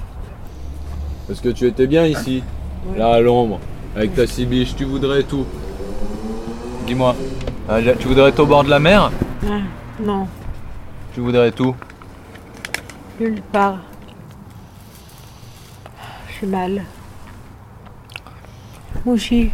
[1.27, 2.43] Parce que tu étais bien ici,
[2.87, 2.97] Oui.
[2.97, 3.59] là à l'ombre,
[3.95, 5.45] avec ta cibiche, tu voudrais tout.
[6.85, 7.15] Dis-moi,
[7.69, 9.11] là, tu voudrais être au bord de la mer?
[9.49, 9.59] Ah,
[10.01, 10.27] non,
[11.13, 11.75] Tu voudrais tout?
[13.19, 13.77] Nulle part.
[16.27, 16.83] Je suis mal.
[19.05, 19.51] Mouchi,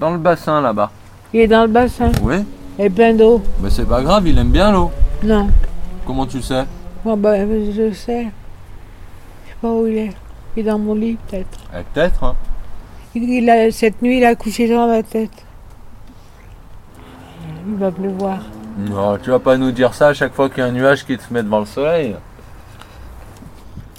[0.00, 0.90] Dans le bassin là-bas.
[1.32, 2.10] il est dans le bassin.
[2.22, 2.36] Oui
[2.78, 3.42] Et plein d'eau.
[3.60, 4.90] Mais c'est pas grave, il aime bien l'eau.
[5.22, 5.48] Non.
[6.06, 6.64] Comment tu sais?
[7.04, 8.24] Bon, ben, je sais.
[8.24, 10.10] Je sais pas où il est.
[10.56, 11.58] Il est dans mon lit, peut-être.
[11.74, 12.34] Eh, Peut-être, hein.
[13.14, 15.44] Il, il a, cette nuit, il a couché dans ma tête.
[17.66, 18.38] Il va pleuvoir.
[18.78, 21.04] Non, tu vas pas nous dire ça à chaque fois qu'il y a un nuage
[21.04, 22.16] qui te met devant le soleil.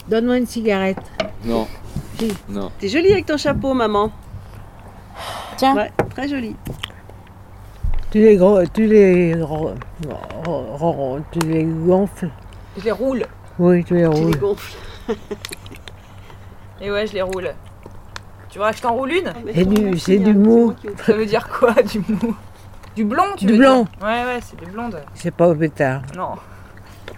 [0.10, 0.98] Donne-moi une cigarette.
[1.44, 1.68] Non.
[2.20, 2.34] Si.
[2.50, 2.72] Non.
[2.80, 4.12] T'es jolie avec ton chapeau, maman.
[5.58, 5.76] Tiens.
[5.76, 6.56] Ouais, très jolie.
[8.12, 9.36] Tu les, gros, tu les,
[11.32, 12.30] tu les gonfles.
[12.78, 13.26] Je les roule.
[13.60, 14.32] Oui, tu les Tu roules.
[14.34, 14.76] les gonfles.
[16.82, 17.50] Et ouais, je les roule.
[18.50, 20.74] Tu vois, je t'en roule une C'est du, c'est du mou.
[21.06, 22.36] Ça veut dire quoi, du mou?
[22.96, 23.84] Du blond, tu Du veux blond.
[23.84, 24.06] dire?
[24.08, 25.02] Ouais, ouais, c'est des blondes.
[25.14, 26.02] C'est pas au pétard.
[26.16, 26.36] Non.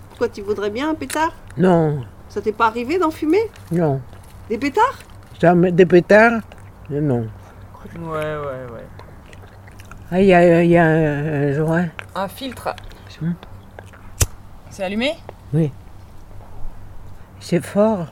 [0.10, 1.32] Pourquoi tu voudrais bien un pétard?
[1.58, 3.52] Non, Ça t'est pas arrivé d'en fumer?
[3.72, 4.02] Non.
[4.50, 5.00] Des pétards?
[5.40, 6.42] Jamais des pétards?
[6.90, 7.28] Non.
[8.00, 8.88] Ouais, ouais, ouais.
[10.12, 11.86] Ah, il y a, il y a un, un joint.
[12.16, 12.76] Un filtre.
[13.22, 13.34] Hmm.
[14.72, 15.14] C'est allumé?
[15.54, 15.72] Oui.
[17.40, 18.08] C'est fort.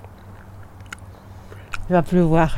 [1.89, 2.55] Il va pleuvoir.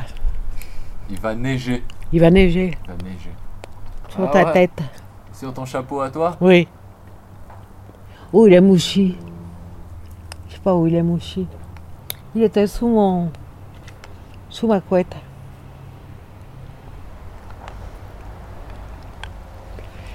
[1.10, 1.82] Il va neiger.
[2.12, 3.32] Il va neiger Il va neiger.
[4.08, 4.82] sur Ah ta ouais tête.
[5.32, 6.36] Sur ton chapeau à toi?
[6.40, 6.66] Oui.
[8.32, 9.16] Où il est mouchi
[10.48, 11.46] Je sais pas où il est mouchi.
[12.34, 13.30] Il était sous mon.
[14.50, 15.14] sous ma couette.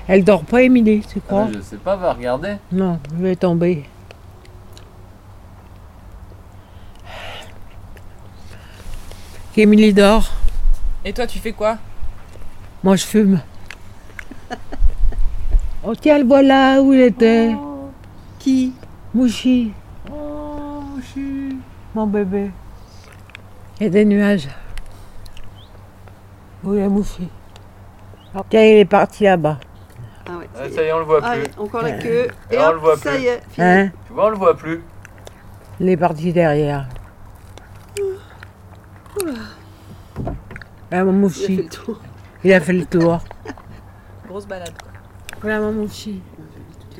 [0.08, 1.48] Elle dort pas, Émilie, tu Ah, crois?
[1.54, 2.56] Je sais pas, va regarder.
[2.72, 3.86] Non, je vais tomber.
[9.56, 10.32] Émilie dort.
[11.06, 11.78] Et toi, tu fais quoi?
[12.84, 13.40] Moi, je fume.
[15.84, 17.56] oh, tiens, le voilà où il était.
[18.40, 18.74] Qui?
[19.14, 19.72] Mouchi.
[20.12, 21.58] Oh, Mouchi.
[21.94, 22.50] Mon bébé.
[23.80, 24.48] Il y a des nuages.
[26.64, 27.30] Où est Mouchi
[28.50, 29.60] Tiens, il est parti là-bas.
[30.28, 30.50] Ah ouais.
[30.56, 31.46] Ah, ça y est, on le voit Ah, plus.
[31.64, 32.28] encore la queue.
[32.50, 33.22] Et Et on le voit ça plus.
[33.22, 33.68] y est, fini.
[33.68, 33.92] Hein?
[34.08, 34.82] Tu vois, on le voit plus.
[35.80, 36.88] Il est parti derrière.
[40.90, 42.00] Voilà mon Il a fait le tour.
[42.44, 43.20] Il a fait le tour.
[44.28, 44.92] Grosse balade, quoi.
[45.42, 45.88] Voilà mon.
[45.88, 46.22] Tu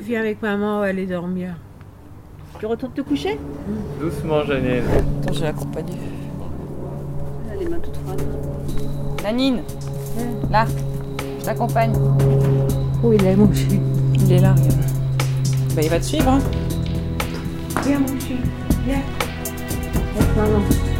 [0.00, 1.54] viens avec maman, elle est dormir.
[2.58, 3.38] Tu retournes te coucher?
[4.00, 4.82] Doucement, Janine.
[5.22, 5.94] Attends, je vais l'accompagner.
[7.46, 8.22] Elle a les mains toutes froides.
[9.22, 9.62] Nanine
[10.50, 10.66] Là,
[11.40, 11.92] je t'accompagne.
[13.02, 13.80] Où il est Mouchi
[14.14, 14.74] Il est là, regarde.
[15.74, 16.40] Bah, il va te suivre, hein.
[17.84, 18.36] Viens Mouchi,
[18.86, 19.02] viens.
[20.16, 20.93] Avec maman.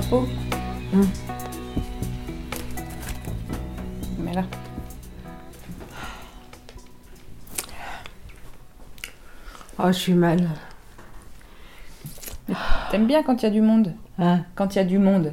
[0.00, 0.28] Chapeau.
[0.94, 1.08] Hum.
[4.32, 4.44] Là.
[9.78, 10.48] Oh, je suis mal.
[12.90, 14.44] T'aimes bien quand il y a du monde Hein?
[14.54, 15.32] Quand il y a du monde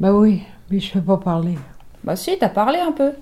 [0.00, 1.58] Bah oui, mais je peux pas parler.
[2.02, 3.12] Bah si, t'as parlé un peu.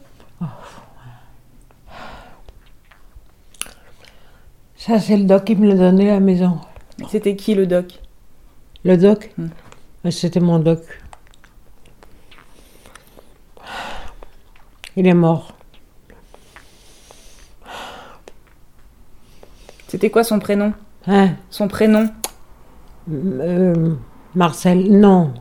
[4.77, 6.61] Ça, c'est le doc qui me l'a donné à la maison.
[7.09, 8.01] C'était qui le doc?
[8.85, 9.33] Le doc?
[9.37, 9.48] Hmm.
[10.11, 10.80] C'était mon doc.
[14.96, 15.52] Il est mort.
[19.87, 20.72] C'était quoi son prénom?
[21.06, 21.37] Hein?
[21.50, 22.11] Son prénom?
[23.11, 23.94] Euh,
[24.34, 25.34] Marcel, non.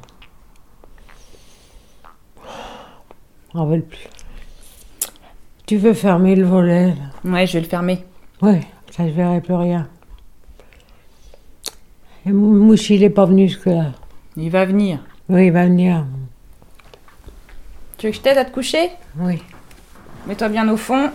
[3.89, 4.07] Plus.
[5.65, 7.31] Tu veux fermer le volet là?
[7.31, 8.05] Ouais, je vais le fermer.
[8.39, 9.89] Ouais, ça je verrai plus rien.
[12.27, 13.93] Et Mouchi, il est pas venu jusque-là.
[14.37, 14.99] Il va venir.
[15.29, 16.05] Oui, il va venir.
[17.97, 18.91] Tu veux que je t'aide à te coucher?
[19.17, 19.41] Oui.
[20.27, 21.09] Mets-toi bien au fond.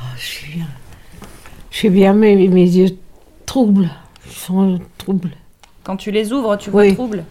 [0.00, 0.66] Ah, je suis bien.
[1.70, 2.96] Je suis bien, mais mes yeux
[3.44, 3.90] troublent.
[4.26, 5.30] Ils sont troubles.
[5.84, 6.94] Quand tu les ouvres, tu vois Oui.
[6.94, 7.24] trouble.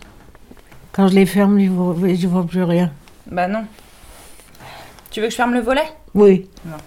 [0.92, 2.92] Quand je les ferme, je vois, je vois plus rien.
[3.30, 3.66] Bah non.
[5.12, 5.86] Tu veux que je ferme le volet?
[6.14, 6.48] Oui.
[6.66, 6.78] Non.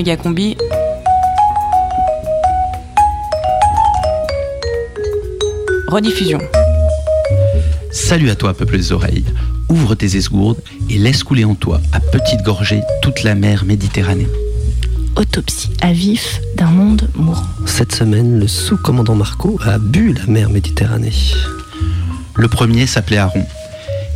[0.00, 0.56] Méga combi.
[5.88, 6.38] Rediffusion.
[7.90, 9.26] Salut à toi, peuple des oreilles.
[9.70, 14.26] Ouvre tes esgourdes et laisse couler en toi, à petite gorgée, toute la mer Méditerranée.
[15.14, 17.46] Autopsie à vif d'un monde mourant.
[17.66, 21.12] Cette semaine, le sous-commandant Marco a bu la mer Méditerranée.
[22.34, 23.46] Le premier s'appelait Aaron.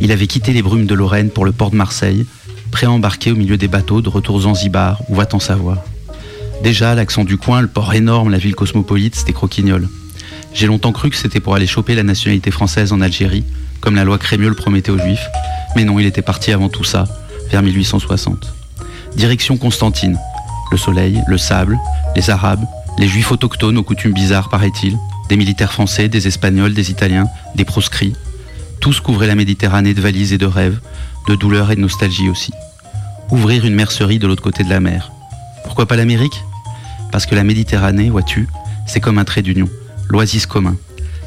[0.01, 2.25] Il avait quitté les brumes de Lorraine pour le port de Marseille,
[2.71, 5.77] préembarqué au milieu des bateaux de retour Zanzibar ou va-t-en savoir.
[6.63, 9.87] Déjà, l'accent du coin, le port énorme, la ville cosmopolite, c'était croquignol.
[10.53, 13.45] J'ai longtemps cru que c'était pour aller choper la nationalité française en Algérie,
[13.85, 15.29] comme la loi Crémieux le promettait aux Juifs,
[15.75, 17.03] mais non, il était parti avant tout ça,
[17.51, 18.51] vers 1860.
[19.15, 20.17] Direction Constantine.
[20.71, 21.77] Le soleil, le sable,
[22.15, 22.65] les Arabes,
[22.97, 24.97] les Juifs autochtones aux coutumes bizarres, paraît-il,
[25.29, 28.15] des militaires français, des Espagnols, des Italiens, des proscrits.
[28.79, 30.79] Tous couvraient la Méditerranée de valises et de rêves,
[31.27, 32.53] de douleurs et de nostalgie aussi.
[33.29, 35.11] Ouvrir une mercerie de l'autre côté de la mer.
[35.63, 36.43] Pourquoi pas l'Amérique?
[37.11, 38.47] Parce que la Méditerranée, vois-tu,
[38.87, 39.69] c'est comme un trait d'union,
[40.09, 40.75] l'oasis commun.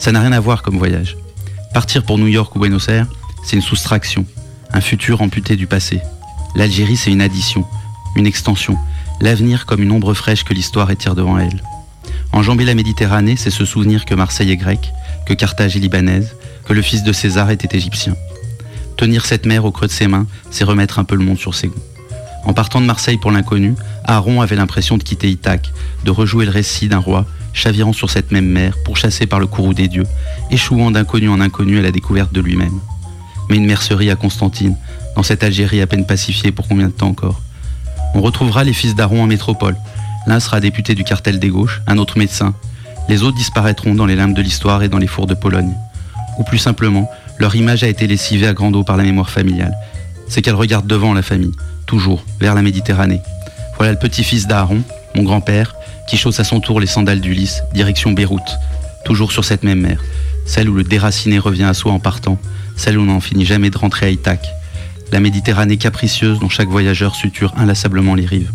[0.00, 1.16] Ça n'a rien à voir comme voyage.
[1.74, 3.06] Partir pour New York ou Buenos Aires,
[3.44, 4.24] c'est une soustraction,
[4.72, 6.00] un futur amputé du passé.
[6.54, 7.64] L'Algérie, c'est une addition,
[8.16, 8.76] une extension,
[9.20, 11.62] l'avenir comme une ombre fraîche que l'histoire étire devant elle.
[12.32, 14.92] Enjamber la Méditerranée, c'est se souvenir que Marseille est grecque,
[15.26, 18.16] que Carthage est libanaise, que le fils de César était égyptien.
[18.96, 21.54] Tenir cette mer au creux de ses mains, c'est remettre un peu le monde sur
[21.54, 21.82] ses gonds.
[22.44, 25.70] En partant de Marseille pour l'inconnu, Aaron avait l'impression de quitter Ithaque,
[26.04, 29.74] de rejouer le récit d'un roi chavirant sur cette même mer, pourchassé par le courroux
[29.74, 30.06] des dieux,
[30.50, 32.78] échouant d'inconnu en inconnu à la découverte de lui-même.
[33.48, 34.76] Mais une mercerie à Constantine,
[35.16, 37.40] dans cette Algérie à peine pacifiée pour combien de temps encore?
[38.14, 39.76] On retrouvera les fils d'Aaron en métropole.
[40.26, 42.54] L'un sera député du cartel des gauches, un autre médecin.
[43.08, 45.74] Les autres disparaîtront dans les limbes de l'histoire et dans les fours de Pologne.
[46.38, 49.74] Ou plus simplement, leur image a été lessivée à grande eau par la mémoire familiale.
[50.28, 51.52] C'est qu'elle regarde devant la famille,
[51.86, 53.20] toujours, vers la Méditerranée.
[53.76, 54.82] Voilà le petit-fils d'Aaron,
[55.22, 55.74] grand-père,
[56.08, 58.58] qui chausse à son tour les sandales d'Ulysse, direction Beyrouth,
[59.04, 60.02] toujours sur cette même mer,
[60.46, 62.38] celle où le déraciné revient à soi en partant,
[62.76, 64.48] celle où on n'en finit jamais de rentrer à Ithaque,
[65.12, 68.52] la Méditerranée capricieuse dont chaque voyageur suture inlassablement les rives.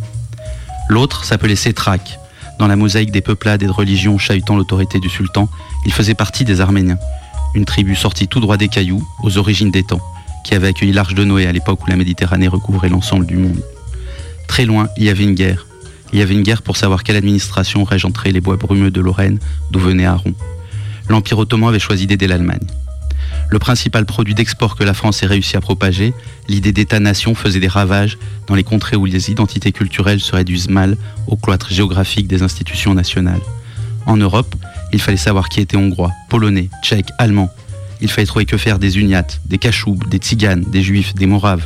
[0.89, 2.19] L'autre s'appelait Sétrac.
[2.59, 5.49] Dans la mosaïque des peuplades et de religions chahutant l'autorité du sultan,
[5.85, 6.99] il faisait partie des Arméniens,
[7.55, 10.01] une tribu sortie tout droit des cailloux, aux origines des temps,
[10.43, 13.61] qui avait accueilli l'Arche de Noé à l'époque où la Méditerranée recouvrait l'ensemble du monde.
[14.47, 15.65] Très loin, il y avait une guerre.
[16.13, 19.39] Il y avait une guerre pour savoir quelle administration régenterait les bois brumeux de Lorraine,
[19.71, 20.35] d'où venait Aaron.
[21.09, 22.67] L'Empire ottoman avait choisi d'aider l'Allemagne.
[23.49, 26.13] Le principal produit d'export que la France ait réussi à propager,
[26.47, 30.97] l'idée d'État-nation faisait des ravages dans les contrées où les identités culturelles se réduisent mal
[31.27, 33.41] au cloître géographique des institutions nationales.
[34.05, 34.55] En Europe,
[34.91, 37.49] il fallait savoir qui était hongrois, polonais, tchèque, allemand.
[38.01, 41.65] Il fallait trouver que faire des uniates, des cachoubes, des tziganes, des juifs, des moraves.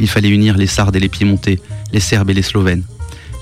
[0.00, 1.60] Il fallait unir les sardes et les piémontais,
[1.92, 2.84] les serbes et les slovènes.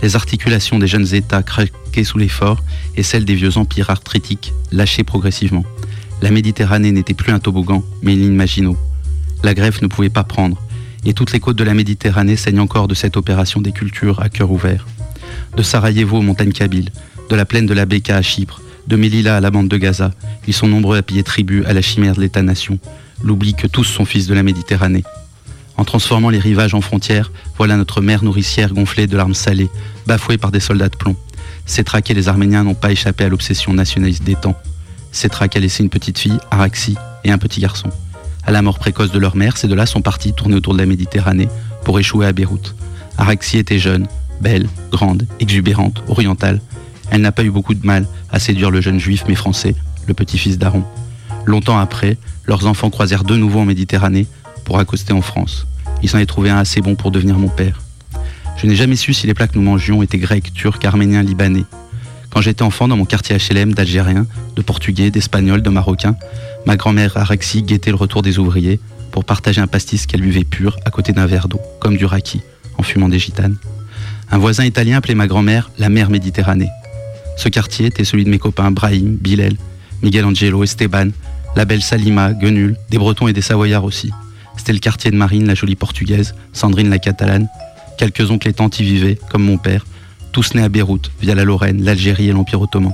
[0.03, 2.63] Les articulations des jeunes États craquaient sous l'effort
[2.97, 5.65] et celles des vieux empires arthritiques lâchaient progressivement.
[6.23, 8.77] La Méditerranée n'était plus un toboggan, mais une ligne Maginot.
[9.43, 10.61] La greffe ne pouvait pas prendre,
[11.05, 14.29] et toutes les côtes de la Méditerranée saignent encore de cette opération des cultures à
[14.29, 14.87] cœur ouvert.
[15.57, 16.91] De Sarajevo aux montagnes kabyles,
[17.29, 20.13] de la plaine de la Beka à Chypre, de Melilla à la bande de Gaza,
[20.47, 22.79] ils sont nombreux à payer tribut à la chimère de l'État-nation,
[23.23, 25.05] l'oubli que tous sont fils de la Méditerranée.
[25.81, 29.71] En transformant les rivages en frontières, voilà notre mer nourricière gonflée de larmes salées,
[30.07, 31.17] bafouée par des soldats de plomb.
[31.65, 34.61] Ces traqués, les Arméniens n'ont pas échappé à l'obsession nationaliste des temps.
[35.11, 37.89] Ces a laissé une petite fille, Araxi, et un petit garçon.
[38.45, 40.85] À la mort précoce de leur mère, ces deux-là sont partis tourner autour de la
[40.85, 41.49] Méditerranée
[41.83, 42.75] pour échouer à Beyrouth.
[43.17, 44.07] Araxi était jeune,
[44.43, 46.61] belle, grande, exubérante, orientale.
[47.11, 49.75] Elle n'a pas eu beaucoup de mal à séduire le jeune juif mais français,
[50.07, 50.85] le petit-fils d'Aaron.
[51.47, 54.27] Longtemps après, leurs enfants croisèrent de nouveau en Méditerranée
[54.65, 55.67] pour accoster en France.
[56.03, 57.81] Il s'en est trouvé un assez bon pour devenir mon père.
[58.57, 61.65] Je n'ai jamais su si les plats que nous mangions étaient grecs, turcs, arméniens, libanais.
[62.31, 66.17] Quand j'étais enfant dans mon quartier HLM d'Algériens, de Portugais, d'Espagnols, de Marocains,
[66.67, 68.79] ma grand-mère Araxi guettait le retour des ouvriers
[69.11, 72.41] pour partager un pastis qu'elle buvait pur à côté d'un verre d'eau, comme du raki,
[72.79, 73.57] en fumant des gitanes.
[74.31, 76.69] Un voisin italien appelait ma grand-mère la mer Méditerranée.
[77.37, 79.55] Ce quartier était celui de mes copains Brahim, Bilal,
[80.03, 81.09] Miguel Angelo, Esteban,
[81.57, 84.13] la belle Salima, Guenul, des Bretons et des Savoyards aussi.
[84.61, 87.49] C'était le quartier de Marine, la jolie portugaise, Sandrine, la catalane.
[87.97, 89.87] Quelques oncles et tantes y vivaient, comme mon père,
[90.33, 92.93] tous nés à Beyrouth, via la Lorraine, l'Algérie et l'Empire ottoman.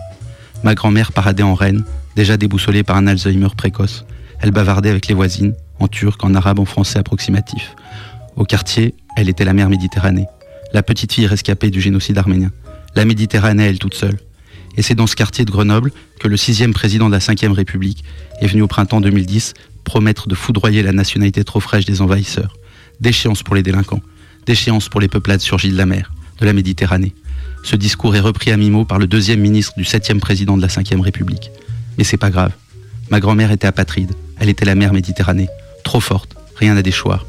[0.63, 4.05] Ma grand-mère paradait en reine, déjà déboussolée par un Alzheimer précoce.
[4.41, 7.75] Elle bavardait avec les voisines, en turc, en arabe, en français approximatif.
[8.37, 10.27] Au quartier, elle était la mère Méditerranée,
[10.73, 12.53] la petite fille rescapée du génocide arménien.
[12.95, 14.21] La Méditerranée, elle toute seule.
[14.77, 15.91] Et c'est dans ce quartier de Grenoble
[16.21, 18.05] que le sixième président de la Ve République
[18.41, 19.55] est venu au printemps 2010
[19.87, 22.59] promettre de foudroyer la nationalité trop fraîche des envahisseurs.
[23.01, 24.03] Déchéance pour les délinquants,
[24.45, 27.15] déchéance pour les peuplades surgies de la mer, de la Méditerranée.
[27.63, 30.69] Ce discours est repris à mi-mot par le deuxième ministre du septième président de la
[30.69, 31.51] Ve République.
[31.97, 32.53] Mais c'est pas grave.
[33.11, 35.49] Ma grand-mère était apatride, elle était la mère Méditerranée,
[35.85, 37.25] trop forte, rien à déchoir.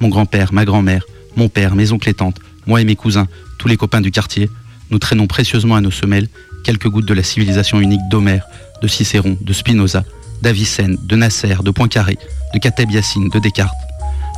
[0.00, 1.04] Mon grand-père, ma grand-mère,
[1.36, 3.28] mon père, mes oncles et tantes, moi et mes cousins,
[3.58, 4.48] tous les copains du quartier,
[4.90, 6.28] nous traînons précieusement à nos semelles
[6.64, 8.46] quelques gouttes de la civilisation unique d'Homère,
[8.80, 10.04] de Cicéron, de Spinoza,
[10.42, 12.18] d'Avicenne, de Nasser, de Poincaré,
[12.54, 13.72] de Kateb Yassine, de Descartes.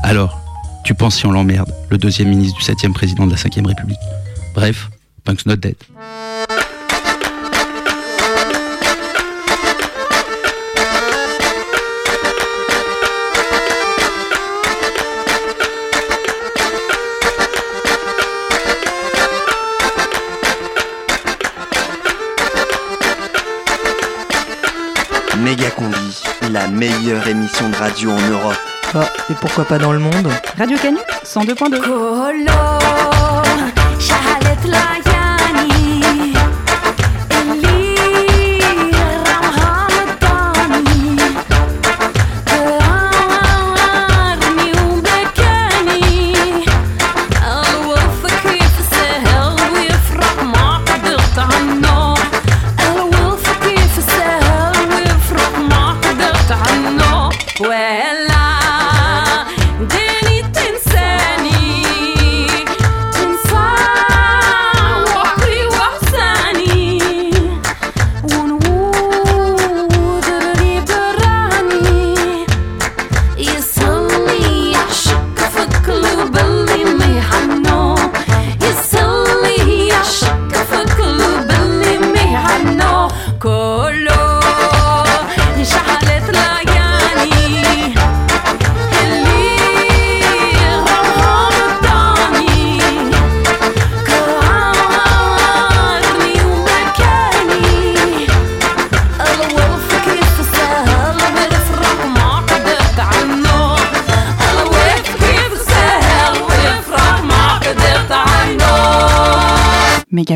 [0.03, 0.41] Alors,
[0.85, 3.99] tu penses si on l'emmerde, le deuxième ministre du septième président de la Ve République?
[4.55, 4.91] Bref,
[5.25, 5.77] Punk's not dead.
[25.51, 26.23] Méga Combi,
[26.53, 28.57] la meilleure émission de radio en Europe.
[28.95, 30.29] Ah, et pourquoi pas dans le monde?
[30.57, 31.81] Radio Canu 102.2.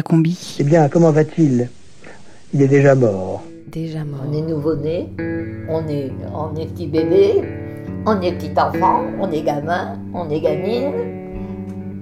[0.03, 0.57] combi.
[0.59, 1.68] Eh bien, comment va-t-il?
[2.53, 3.42] Il est déjà mort.
[3.70, 4.20] Déjà mort.
[4.28, 5.09] On est nouveau-né,
[5.68, 7.42] on est, on est petit bébé,
[8.07, 10.92] on est petit enfant, on est gamin, on est gamine,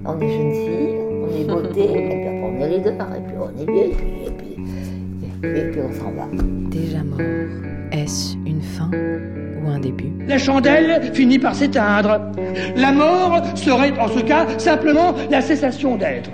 [0.05, 3.35] on est jeune fille, on est beauté, et puis après on est leader, et puis
[3.39, 3.91] on est vieille,
[4.27, 4.53] et puis,
[5.23, 6.27] et puis, et puis on s'en va.
[6.69, 7.19] Déjà mort.
[7.91, 8.91] Est-ce une fin?
[9.63, 12.19] Ou un début La chandelle finit par s'éteindre.
[12.75, 16.31] La mort serait en ce cas simplement la cessation d'être.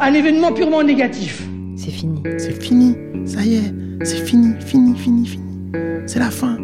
[0.00, 1.46] Un événement purement négatif.
[1.76, 2.22] C'est fini.
[2.38, 3.72] C'est fini, ça y est,
[4.04, 5.72] c'est fini, fini, fini, fini.
[6.06, 6.56] C'est la fin.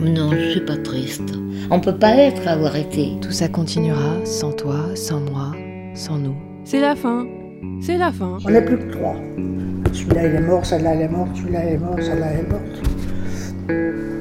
[0.00, 1.34] Non, je suis pas triste.
[1.70, 3.12] On peut pas être à avoir été.
[3.20, 5.52] Tout ça continuera sans toi, sans moi,
[5.94, 6.36] sans nous.
[6.64, 7.26] C'est la fin.
[7.80, 8.38] C'est la fin.
[8.46, 9.16] On n'est plus que trois.
[9.92, 12.82] Celui-là il est mort, celle-là elle est morte, celui-là est mort, celle-là elle est morte.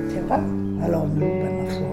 [0.09, 0.39] C'est vrai?
[0.83, 1.87] Alors nous, ben, ma foi,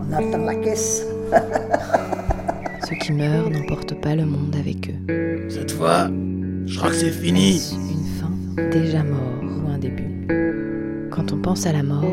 [0.00, 1.06] on attend la caisse.
[2.88, 5.48] Ceux qui meurent n'emportent pas le monde avec eux.
[5.48, 6.08] Cette fois,
[6.66, 7.60] je crois que c'est fini.
[7.72, 10.26] Une fin déjà mort ou un début.
[11.10, 12.04] Quand on pense à la mort,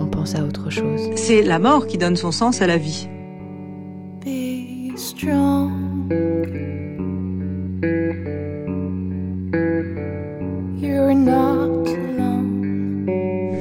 [0.00, 1.10] on pense à autre chose.
[1.16, 3.08] C'est la mort qui donne son sens à la vie.
[4.24, 5.70] Be strong.
[10.80, 11.53] You're not.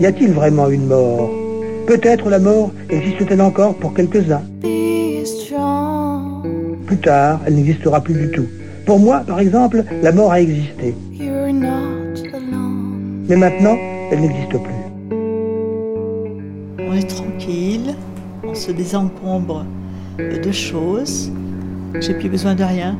[0.03, 1.29] Y a-t-il vraiment une mort?
[1.87, 4.41] Peut-être la mort existe-t-elle encore pour quelques-uns.
[6.85, 8.45] Plus tard, elle n'existera plus du tout.
[8.85, 10.93] Pour moi, par exemple, la mort a existé.
[13.29, 13.77] Mais maintenant,
[14.11, 15.15] elle n'existe plus.
[16.79, 17.95] On est tranquille,
[18.43, 19.65] on se désencombre
[20.19, 21.31] de choses.
[22.01, 22.97] J'ai plus besoin de rien.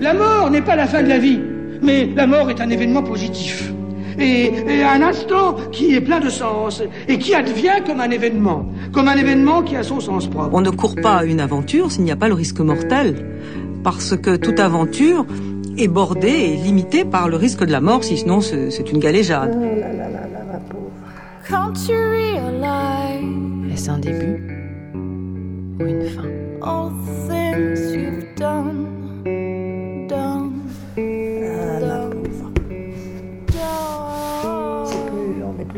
[0.00, 1.38] La mort n'est pas la fin de la vie,
[1.80, 3.72] mais la mort est un événement positif.
[4.18, 8.66] Et, et un instant qui est plein de sens et qui advient comme un événement,
[8.92, 10.50] comme un événement qui a son sens propre.
[10.52, 13.26] On ne court pas à une aventure s'il n'y a pas le risque mortel.
[13.84, 15.26] Parce que toute aventure
[15.78, 19.56] est bordée et limitée par le risque de la mort, sinon c'est une galéjade.
[21.48, 24.38] Can't you realize Est-ce un début
[25.80, 26.22] ou une fin?
[26.62, 26.90] all
[27.28, 28.76] the things you've done?
[28.76, 28.91] Done?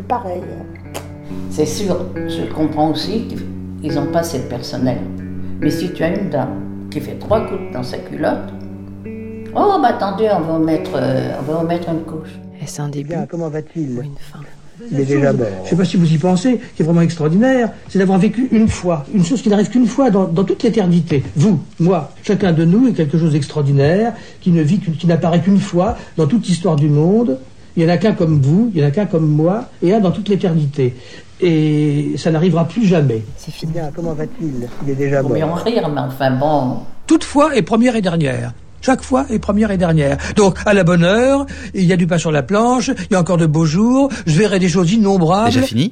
[0.08, 0.42] Pareil.
[1.50, 3.28] C'est sûr, je comprends aussi
[3.80, 4.98] qu'ils n'ont pas assez de personnel.
[5.60, 8.52] Mais si tu as une dame qui fait trois coups dans sa culotte,
[9.54, 12.38] oh bah attendez, on va en mettre, euh, on va en mettre une couche.
[12.60, 14.40] Est-ce un début Bien, comment va-t-il ou une fin?
[14.90, 15.46] Il est déjà mort.
[15.58, 18.48] Je ne sais pas si vous y pensez, qui est vraiment extraordinaire, c'est d'avoir vécu
[18.50, 21.22] une fois, une chose qui n'arrive qu'une fois dans, dans toute l'éternité.
[21.36, 25.60] Vous, moi, chacun de nous est quelque chose d'extraordinaire, qui ne vit, qui n'apparaît qu'une
[25.60, 27.38] fois dans toute l'histoire du monde.
[27.76, 29.92] Il y en a qu'un comme vous, il y en a qu'un comme moi, et
[29.92, 30.94] un dans toute l'éternité.
[31.40, 33.24] Et ça n'arrivera plus jamais.
[33.36, 33.72] C'est fini.
[33.72, 34.68] Bien, comment va-t-il?
[34.84, 35.32] Il est déjà mort.
[35.32, 36.78] en rire, mais enfin bon.
[37.06, 38.52] Toute fois est première et dernière.
[38.80, 40.18] Chaque fois est première et dernière.
[40.36, 43.16] Donc, à la bonne heure, il y a du pain sur la planche, il y
[43.16, 45.46] a encore de beaux jours, je verrai des choses innombrables.
[45.46, 45.90] Déjà fini?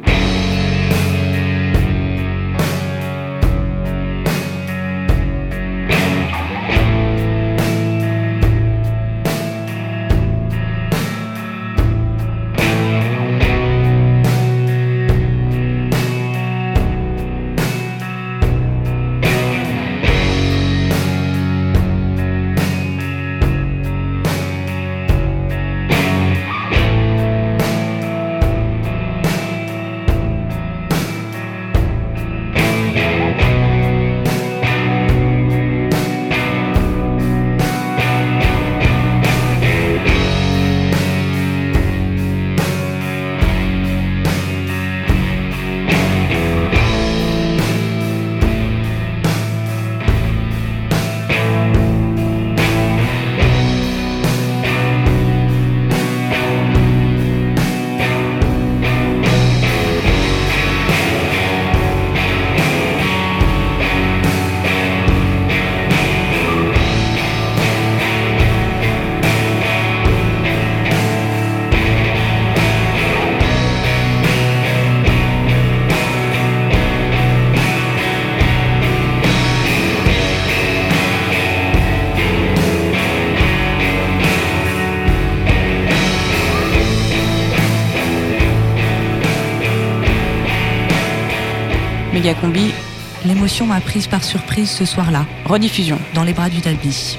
[93.24, 95.98] L'émotion m'a prise par surprise ce soir-là, rediffusion.
[96.14, 97.18] dans les bras du Dalby.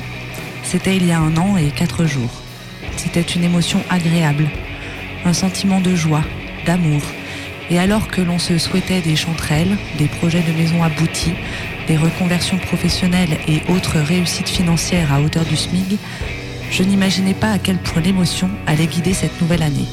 [0.64, 2.30] C'était il y a un an et quatre jours.
[2.96, 4.50] C'était une émotion agréable,
[5.26, 6.24] un sentiment de joie,
[6.66, 7.02] d'amour.
[7.70, 11.34] Et alors que l'on se souhaitait des chanterelles, des projets de maison aboutis,
[11.88, 15.98] des reconversions professionnelles et autres réussites financières à hauteur du SMIG,
[16.72, 19.88] je n'imaginais pas à quel point l'émotion allait guider cette nouvelle année.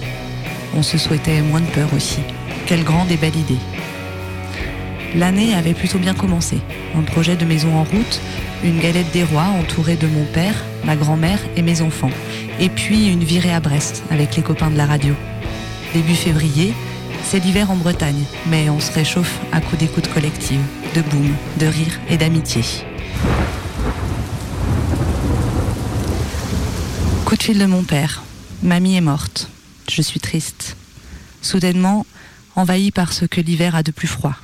[0.76, 2.20] On se souhaitait moins de peur aussi.
[2.66, 3.58] Quelle grande et belle idée.
[5.16, 6.58] L'année avait plutôt bien commencé.
[6.94, 8.20] Un projet de maison en route,
[8.62, 10.54] une galette des rois entourée de mon père,
[10.84, 12.10] ma grand-mère et mes enfants.
[12.60, 15.14] Et puis une virée à Brest avec les copains de la radio.
[15.94, 16.74] Début février,
[17.24, 20.60] c'est l'hiver en Bretagne, mais on se réchauffe à coups d'écoute collective,
[20.94, 22.62] de boum, de rire et d'amitié.
[27.24, 28.22] Coup de fil de mon père.
[28.62, 29.48] Mamie est morte.
[29.90, 30.76] Je suis triste.
[31.42, 32.06] Soudainement,
[32.54, 34.34] envahi par ce que l'hiver a de plus froid.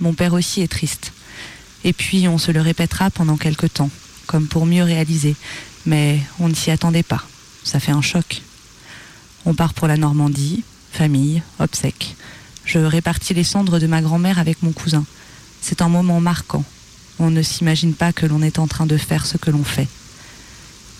[0.00, 1.12] Mon père aussi est triste.
[1.84, 3.90] Et puis on se le répétera pendant quelque temps,
[4.26, 5.36] comme pour mieux réaliser.
[5.86, 7.22] Mais on ne s'y attendait pas.
[7.64, 8.42] Ça fait un choc.
[9.44, 12.16] On part pour la Normandie, famille, obsèques.
[12.64, 15.04] Je répartis les cendres de ma grand-mère avec mon cousin.
[15.60, 16.64] C'est un moment marquant.
[17.18, 19.88] On ne s'imagine pas que l'on est en train de faire ce que l'on fait.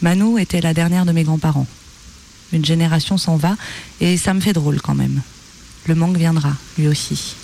[0.02, 1.66] Manou était la dernière de mes grands-parents.
[2.52, 3.56] Une génération s'en va
[4.00, 5.20] et ça me fait drôle quand même.
[5.86, 7.34] Le manque viendra, lui aussi.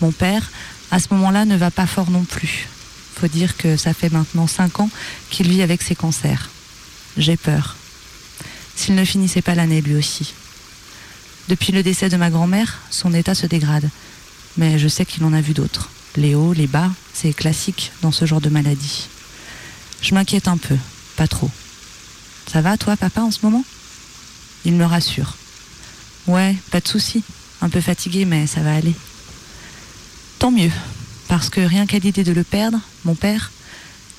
[0.00, 0.50] Mon père,
[0.90, 2.68] à ce moment-là, ne va pas fort non plus.
[3.16, 4.90] Faut dire que ça fait maintenant cinq ans
[5.30, 6.50] qu'il vit avec ses cancers.
[7.16, 7.76] J'ai peur.
[8.76, 10.34] S'il ne finissait pas l'année lui aussi.
[11.48, 13.90] Depuis le décès de ma grand-mère, son état se dégrade.
[14.56, 15.90] Mais je sais qu'il en a vu d'autres.
[16.16, 19.08] Les hauts, les bas, c'est classique dans ce genre de maladie.
[20.00, 20.76] Je m'inquiète un peu,
[21.16, 21.50] pas trop.
[22.50, 23.64] Ça va, toi, papa, en ce moment?
[24.64, 25.36] Il me rassure.
[26.26, 27.24] Ouais, pas de souci.
[27.60, 28.94] Un peu fatigué, mais ça va aller.
[30.38, 30.70] Tant mieux,
[31.26, 33.50] parce que rien qu'à l'idée de le perdre, mon père,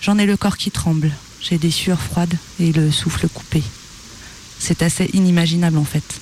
[0.01, 1.11] j'en ai le corps qui tremble.
[1.41, 3.63] J'ai des sueurs froides et le souffle coupé.
[4.59, 6.19] C'est assez inimaginable en fait.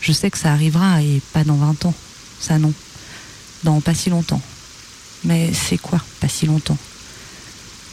[0.00, 1.94] Je sais que ça arrivera et pas dans 20 ans.
[2.40, 2.72] Ça non.
[3.62, 4.42] Dans pas si longtemps.
[5.22, 6.78] Mais c'est quoi, pas si longtemps?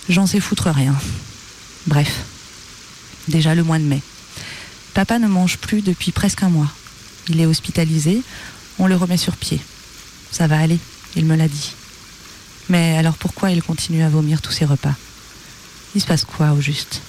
[0.09, 0.95] J'en sais foutre rien.
[1.85, 2.23] Bref.
[3.27, 4.01] Déjà le mois de mai.
[4.95, 6.71] Papa ne mange plus depuis presque un mois.
[7.27, 8.23] Il est hospitalisé,
[8.79, 9.61] on le remet sur pied.
[10.31, 10.79] Ça va aller,
[11.15, 11.73] il me l'a dit.
[12.69, 14.93] Mais alors pourquoi il continue à vomir tous ses repas?
[15.95, 17.01] Il se passe quoi au juste?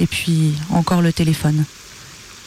[0.00, 1.64] Et puis, encore le téléphone.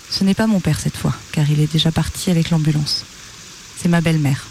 [0.09, 3.05] Ce n'est pas mon père cette fois, car il est déjà parti avec l'ambulance.
[3.77, 4.47] C'est ma belle-mère.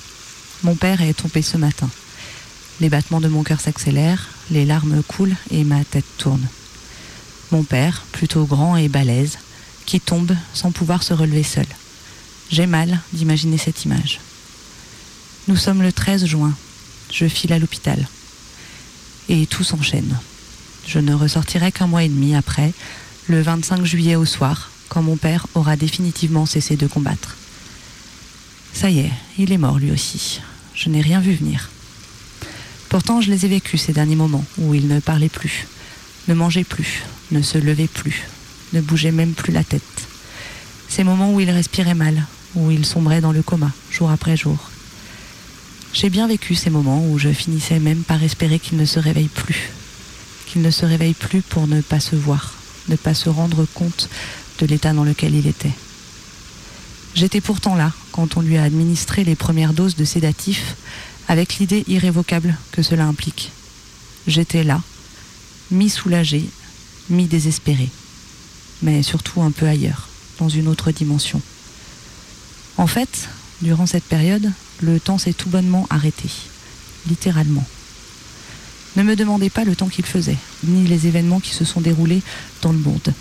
[0.62, 1.88] Mon père est tombé ce matin.
[2.80, 6.46] Les battements de mon cœur s'accélèrent, les larmes coulent et ma tête tourne.
[7.50, 9.38] Mon père, plutôt grand et balèze,
[9.84, 11.66] qui tombe sans pouvoir se relever seul.
[12.50, 14.20] J'ai mal d'imaginer cette image.
[15.48, 16.54] Nous sommes le 13 juin.
[17.10, 18.06] Je file à l'hôpital.
[19.30, 20.14] Et tout s'enchaîne.
[20.86, 22.74] Je ne ressortirai qu'un mois et demi après,
[23.28, 27.38] le 25 juillet au soir, quand mon père aura définitivement cessé de combattre.
[28.74, 30.42] Ça y est, il est mort lui aussi.
[30.74, 31.70] Je n'ai rien vu venir.
[32.90, 35.66] Pourtant, je les ai vécus ces derniers moments où il ne parlait plus,
[36.28, 38.24] ne mangeait plus, ne se levait plus,
[38.74, 39.82] ne bougeait même plus la tête.
[40.90, 44.67] Ces moments où il respirait mal, où il sombrait dans le coma, jour après jour.
[45.92, 49.28] J'ai bien vécu ces moments où je finissais même par espérer qu'il ne se réveille
[49.28, 49.70] plus,
[50.46, 52.54] qu'il ne se réveille plus pour ne pas se voir,
[52.88, 54.08] ne pas se rendre compte
[54.60, 55.72] de l'état dans lequel il était.
[57.14, 60.76] J'étais pourtant là quand on lui a administré les premières doses de sédatifs
[61.26, 63.50] avec l'idée irrévocable que cela implique.
[64.26, 64.82] J'étais là,
[65.70, 66.44] mi-soulagé,
[67.10, 67.88] mi-désespéré,
[68.82, 70.08] mais surtout un peu ailleurs,
[70.38, 71.40] dans une autre dimension.
[72.76, 73.28] En fait,
[73.62, 76.28] durant cette période, le temps s'est tout bonnement arrêté,
[77.08, 77.66] littéralement.
[78.96, 82.22] Ne me demandez pas le temps qu'il faisait, ni les événements qui se sont déroulés
[82.62, 83.12] dans le monde.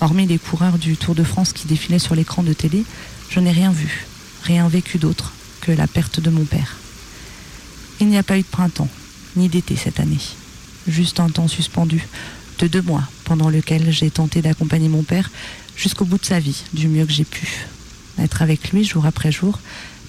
[0.00, 2.84] Hormis les coureurs du Tour de France qui défilaient sur l'écran de télé,
[3.30, 4.06] je n'ai rien vu,
[4.42, 6.76] rien vécu d'autre que la perte de mon père.
[8.00, 8.88] Il n'y a pas eu de printemps,
[9.36, 10.18] ni d'été cette année.
[10.88, 12.06] Juste un temps suspendu
[12.58, 15.30] de deux mois pendant lequel j'ai tenté d'accompagner mon père
[15.76, 17.66] jusqu'au bout de sa vie, du mieux que j'ai pu.
[18.18, 19.58] Être avec lui jour après jour,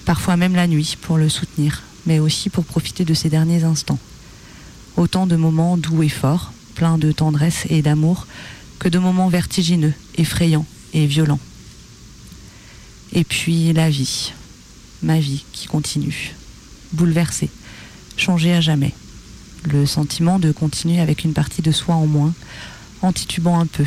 [0.04, 3.98] parfois même la nuit, pour le soutenir, mais aussi pour profiter de ses derniers instants.
[4.96, 8.26] Autant de moments doux et forts, pleins de tendresse et d'amour,
[8.78, 11.40] que de moments vertigineux, effrayants et violents.
[13.12, 14.32] Et puis la vie,
[15.02, 16.34] ma vie qui continue,
[16.92, 17.50] bouleversée,
[18.16, 18.92] changée à jamais.
[19.64, 22.34] Le sentiment de continuer avec une partie de soi en moins,
[23.02, 23.86] en titubant un peu,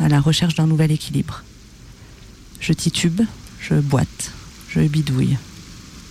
[0.00, 1.42] à la recherche d'un nouvel équilibre.
[2.60, 3.22] Je titube,
[3.60, 4.32] je boite,
[4.68, 5.36] je bidouille,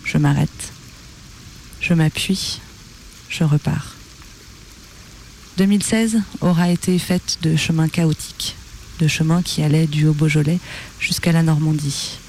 [0.08, 0.72] je m'arrête,
[1.82, 2.62] je m'appuie,
[3.30, 3.96] je repars.
[5.58, 8.56] 2016 aura été faite de chemins chaotiques,
[9.00, 10.60] de chemins qui allaient du Haut-Beaujolais
[11.00, 12.20] jusqu'à la Normandie,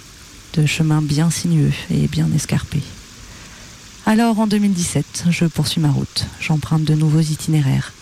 [0.54, 2.82] de chemins bien sinueux et bien escarpés.
[4.06, 7.92] Alors en 2017, je poursuis ma route, j'emprunte de nouveaux itinéraires,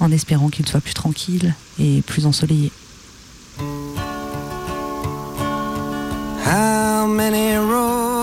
[0.00, 2.70] en espérant qu'il soit plus tranquille et plus ensoleillé.
[6.46, 8.13] How many roads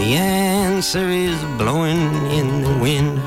[0.00, 2.00] The answer is blowing
[2.32, 3.20] in the wind.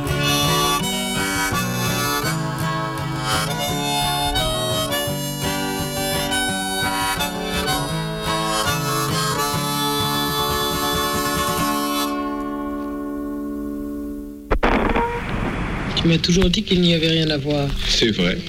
[15.96, 17.68] Tu m'as toujours dit qu'il n'y avait rien à voir.
[17.88, 18.40] C'est vrai.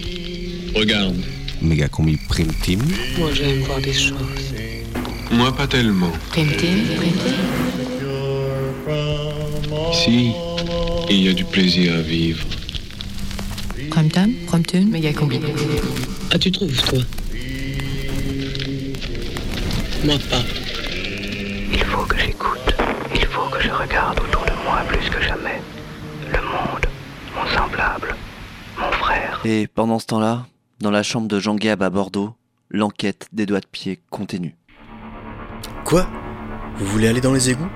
[0.74, 1.14] Regarde.
[1.60, 2.80] Méga combi prime team.
[3.18, 4.16] Moi, j'aime voir des choses.
[5.30, 6.10] Moi, pas tellement.
[6.30, 7.73] Prime team, prime team.
[9.92, 10.32] Ici,
[11.08, 12.44] il y a du plaisir à vivre.
[13.90, 15.40] Prime time, prime tune, méga combi.
[16.30, 16.98] Ah, tu trouves, toi?
[20.04, 20.42] Moi, pas.
[21.72, 22.74] Il faut que j'écoute.
[23.14, 25.62] Il faut que je regarde autour de moi plus que jamais.
[26.30, 26.86] Le monde,
[27.34, 28.14] mon semblable,
[28.78, 29.40] mon frère.
[29.44, 30.46] Et pendant ce temps-là,
[30.80, 32.34] dans la chambre de Jean Gab à Bordeaux,
[32.70, 34.56] l'enquête des doigts de pied continue.
[35.84, 36.06] Quoi?
[36.76, 37.70] Vous voulez aller dans les égouts?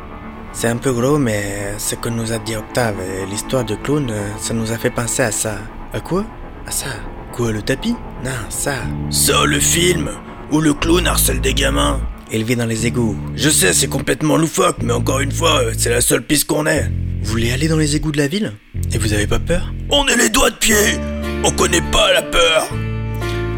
[0.53, 4.11] C'est un peu gros, mais ce que nous a dit Octave et l'histoire de clown,
[4.11, 5.59] euh, ça nous a fait penser à ça.
[5.93, 6.25] À quoi?
[6.67, 6.87] À ça.
[7.33, 7.95] Quoi, le tapis?
[8.25, 8.75] Non, ça.
[9.11, 10.11] Ça, le film
[10.51, 13.17] Où le clown harcèle des gamins vit dans les égouts.
[13.35, 16.67] Je sais, c'est complètement loufoque, mais encore une fois, euh, c'est la seule piste qu'on
[16.67, 16.91] ait.
[17.23, 18.53] Vous voulez aller dans les égouts de la ville?
[18.93, 19.73] Et vous avez pas peur?
[19.91, 20.99] On est les doigts de pied
[21.45, 22.69] On connaît pas la peur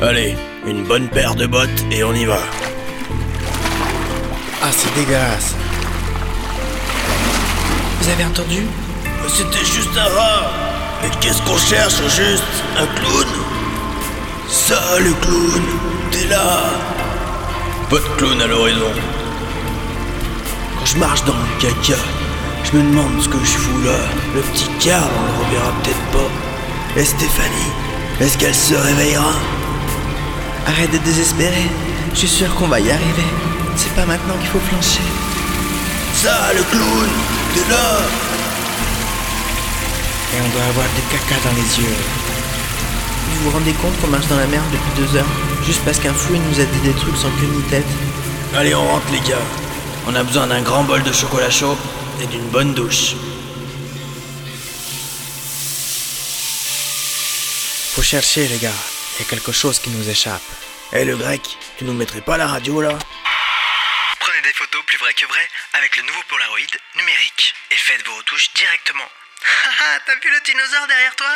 [0.01, 0.35] Allez,
[0.67, 2.41] une bonne paire de bottes et on y va.
[4.63, 5.55] Ah, c'est dégueulasse.
[8.01, 8.67] Vous avez entendu
[9.29, 10.51] C'était juste un rat.
[11.03, 12.43] Mais qu'est-ce qu'on cherche juste
[12.79, 13.27] Un clown?
[14.49, 15.63] Ça, le clown,
[16.11, 16.61] t'es là.
[17.91, 18.93] Pas de clown à l'horizon.
[20.79, 21.99] Quand je marche dans le caca,
[22.65, 23.99] je me demande ce que je fous là.
[24.35, 27.01] Le petit car, on le reverra peut-être pas.
[27.01, 27.73] Et Stéphanie,
[28.21, 29.33] est-ce qu'elle se réveillera?
[30.67, 31.69] Arrête d'être désespéré.
[32.15, 33.29] Je suis sûr qu'on va y arriver.
[33.77, 35.03] C'est pas maintenant qu'il faut flancher.
[36.15, 37.09] Ça, le clown,
[37.55, 38.01] t'es là
[40.35, 41.97] Et on doit avoir des caca dans les yeux.
[43.27, 45.33] Vous vous rendez compte qu'on marche dans la merde depuis deux heures
[45.65, 47.87] Juste parce qu'un fou il nous a dit des trucs sans queue ni tête
[48.57, 49.47] Allez, on rentre les gars.
[50.07, 51.77] On a besoin d'un grand bol de chocolat chaud
[52.21, 53.15] et d'une bonne douche.
[57.95, 58.81] Faut chercher les gars.
[59.19, 60.43] Il y a quelque chose qui nous échappe.
[60.93, 61.43] Eh le grec,
[61.79, 62.99] tu nous mettrais pas la radio là
[64.19, 66.59] Prenez des photos plus vraies que vraies avec le nouveau Polaroid
[67.01, 69.09] numérique et faites vos retouches directement.
[69.41, 71.33] Haha, T'as vu le dinosaure derrière toi?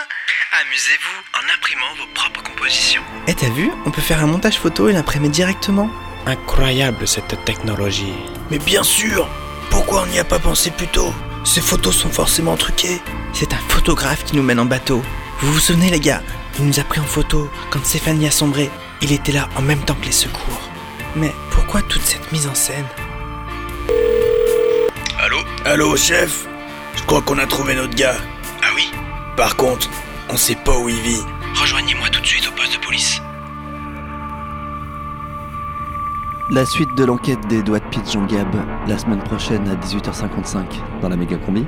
[0.60, 3.02] Amusez-vous en imprimant vos propres compositions.
[3.26, 3.70] Eh t'as vu?
[3.86, 5.90] On peut faire un montage photo et l'imprimer directement.
[6.26, 8.14] Incroyable cette technologie.
[8.50, 9.28] Mais bien sûr
[9.70, 11.14] Pourquoi on n'y a pas pensé plus tôt?
[11.44, 13.00] Ces photos sont forcément truquées.
[13.32, 15.02] C'est un photographe qui nous mène en bateau.
[15.40, 16.22] Vous vous souvenez les gars?
[16.58, 18.70] Il nous a pris en photo quand Stéphanie a sombré.
[19.00, 20.70] Il était là en même temps que les secours.
[21.16, 22.86] Mais pourquoi toute cette mise en scène?
[25.34, 26.46] Allô Allô chef
[26.94, 28.16] Je crois qu'on a trouvé notre gars.
[28.62, 28.84] Ah oui
[29.36, 29.88] Par contre,
[30.30, 31.22] on sait pas où il vit.
[31.60, 33.20] Rejoignez-moi tout de suite au poste de police.
[36.52, 38.54] La suite de l'enquête des doigts de pied de Jean Gab,
[38.86, 41.64] la semaine prochaine à 18h55 dans la méga combi.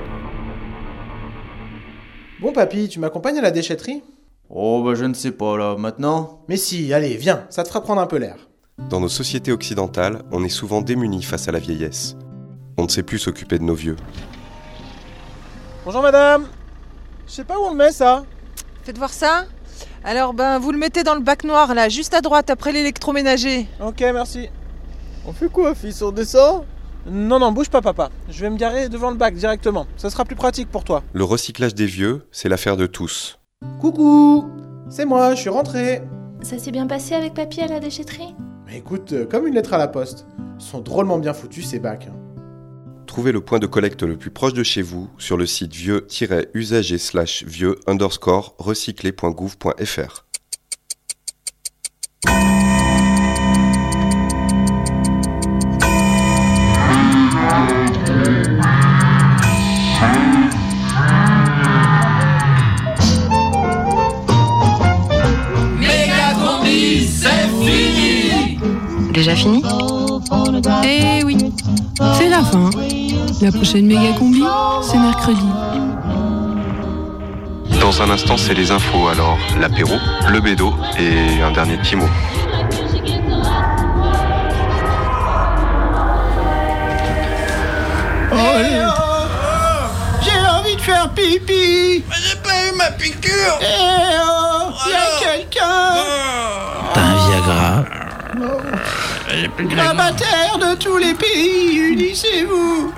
[2.41, 4.03] Bon papy, tu m'accompagnes à la déchetterie?
[4.49, 6.45] Oh bah je ne sais pas là, maintenant?
[6.49, 8.37] Mais si, allez, viens, ça te fera prendre un peu l'air.
[8.91, 12.17] Dans nos sociétés occidentales, on est souvent démunis face à la vieillesse.
[12.77, 13.97] On ne sait plus s'occuper de nos vieux.
[15.85, 16.47] Bonjour madame
[17.27, 18.24] Je sais pas où on le met ça
[18.83, 19.45] Faites voir ça
[20.05, 23.66] Alors ben vous le mettez dans le bac noir là, juste à droite après l'électroménager.
[23.81, 24.49] Ok, merci.
[25.27, 26.03] On fait quoi, fils?
[26.03, 26.64] On descend?
[27.09, 28.11] Non, non, bouge pas papa.
[28.29, 29.87] Je vais me garer devant le bac directement.
[29.97, 31.03] Ça sera plus pratique pour toi.
[31.12, 33.39] Le recyclage des vieux, c'est l'affaire de tous.
[33.81, 34.49] Coucou
[34.91, 36.03] C'est moi, je suis rentré.
[36.43, 38.35] Ça s'est bien passé avec papy à la déchetterie?
[38.66, 40.27] Mais écoute, euh, comme une lettre à la poste.
[40.59, 42.09] Ils sont drôlement bien foutus ces bacs.
[42.11, 42.16] hein.
[43.07, 46.99] Trouvez le point de collecte le plus proche de chez vous sur le site vieux-usager
[46.99, 50.25] slash vieux underscore recyclé.gouv.fr.
[69.13, 69.63] Déjà fini?
[70.85, 71.37] Eh oui,
[72.15, 72.71] c'est la fin.
[73.41, 74.43] La prochaine méga combi,
[74.83, 75.47] c'est mercredi.
[77.81, 79.09] Dans un instant, c'est les infos.
[79.09, 79.95] Alors, l'apéro,
[80.29, 82.09] le bédo et un dernier petit mot.
[90.23, 93.65] J'ai envie de faire pipi J'ai pas eu ma piqûre Eh
[94.23, 95.95] oh Y'a quelqu'un
[96.95, 97.85] T'as un Viagra
[98.39, 99.06] La
[99.95, 102.93] bataire de tous les pays, unissez-vous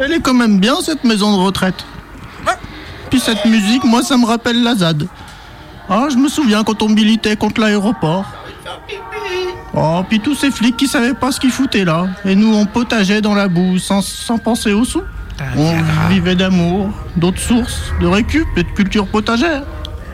[0.00, 1.84] Elle est quand même bien cette maison de retraite.
[3.10, 5.06] Puis cette musique, moi ça me rappelle la ZAD.
[5.88, 8.24] Ah, je me souviens quand on militait contre l'aéroport.
[9.74, 12.06] Oh, puis tous ces flics qui savaient pas ce qu'ils foutaient là.
[12.24, 15.02] Et nous on potageait dans la boue sans, sans penser au sous.
[15.56, 19.62] On vivait d'amour, d'autres sources, de récup et de culture potagère.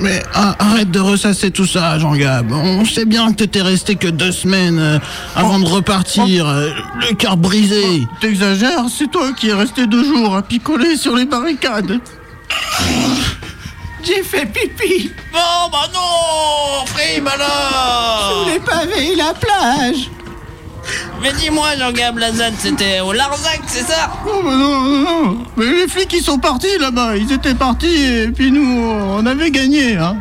[0.00, 2.52] Mais arrête de ressasser tout ça, Jean-Gab.
[2.52, 4.98] On sait bien que t'étais resté que deux semaines euh,
[5.34, 6.70] avant de repartir, euh,
[7.00, 8.06] le cœur brisé.
[8.20, 12.00] T'exagères, c'est toi qui es resté deux jours à picoler sur les barricades.
[14.02, 20.10] J'ai fait pipi Bon, bah non Frime alors Sous les pavés la plage
[21.22, 25.38] Mais dis-moi, Jean-Gab Lazade, c'était au Larzac, c'est ça Oh, bah non, non, non.
[25.56, 27.16] Mais les flics, ils sont partis là-bas.
[27.16, 29.96] Ils étaient partis et puis nous, on avait gagné.
[29.96, 30.16] Hein.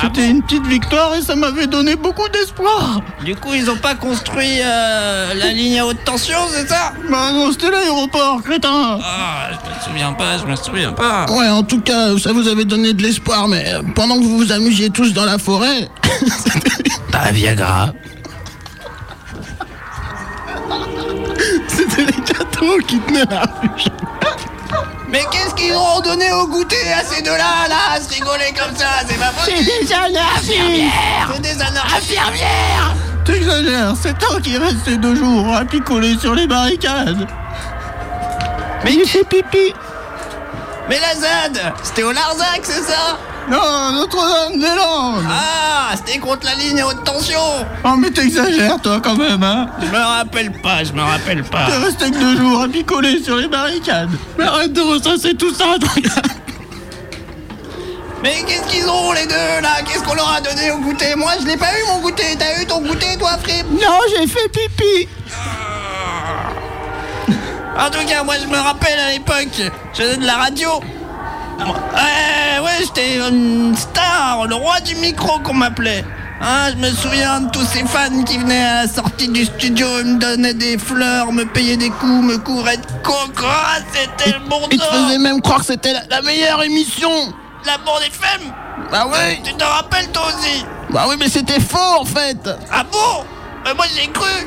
[0.00, 3.00] C'était une petite victoire et ça m'avait donné beaucoup d'espoir.
[3.24, 7.32] Du coup, ils ont pas construit euh, la ligne à haute tension, c'est ça Bah
[7.32, 8.98] non, c'était l'aéroport, crétin.
[9.02, 11.24] Ah, je me souviens pas, je me souviens pas.
[11.30, 13.64] Ouais, en tout cas, ça vous avait donné de l'espoir, mais
[13.94, 15.88] pendant que vous vous amusiez tous dans la forêt,
[17.10, 17.92] T'as un Viagra
[22.86, 23.42] qui tenaient la.
[25.08, 28.74] Mais qu'est-ce qu'ils ont donné au goûter à ces deux-là, là, à se rigoler comme
[28.76, 32.94] ça C'est pas possible C'est des anarchistes Infirmières C'est des anarchistes Infirmières
[33.24, 37.26] T'exagères, c'est toi qui es resté deux jours à picoler sur les barricades.
[38.84, 39.72] Mais il fait pipi.
[40.88, 43.18] Mais la ZAD C'était au Larzac, c'est ça?
[43.50, 45.24] Non, Notre-Dame-des-Landes.
[45.30, 47.38] Ah, c'était contre la ligne à haute tension
[47.84, 49.68] Oh, mais t'exagères, toi, quand même, hein.
[49.80, 51.66] Je me rappelle pas, je me rappelle pas.
[51.66, 54.10] T'es resté que deux jours à picoler sur les barricades.
[54.36, 55.90] Mais arrête de ressasser tout ça, toi.
[58.22, 59.76] Mais qu'est-ce qu'ils ont les deux là?
[59.86, 61.14] Qu'est-ce qu'on leur a donné au goûter?
[61.14, 64.26] Moi je l'ai pas eu mon goûter, t'as eu ton goûter toi Frip Non, j'ai
[64.26, 65.06] fait pipi
[67.78, 70.70] En tout cas moi je me rappelle à l'époque, je faisais de la radio.
[71.60, 71.64] Ouais,
[72.78, 76.04] ouais, j'étais une star, le roi du micro qu'on m'appelait.
[76.40, 79.86] Hein, je me souviens de tous ces fans qui venaient à la sortie du studio,
[80.00, 84.32] ils me donnaient des fleurs, me payaient des coups, me couvraient de coco, ah, c'était
[84.32, 87.10] le bon ils te faisaient même croire que c'était la, la meilleure émission.
[87.64, 88.52] La bande FM
[88.92, 89.40] Bah oui.
[89.42, 90.64] Tu te rappelles toi aussi?
[90.90, 92.48] Bah oui, mais c'était faux en fait.
[92.70, 93.24] Ah bon?
[93.64, 94.46] Mais moi j'ai cru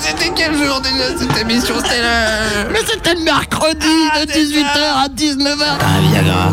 [0.00, 2.70] c'était quel jour déjà cette émission C'était le...
[2.72, 5.64] Mais c'était le mercredi Ah, de 18h à 19h.
[5.80, 6.48] Un Viagra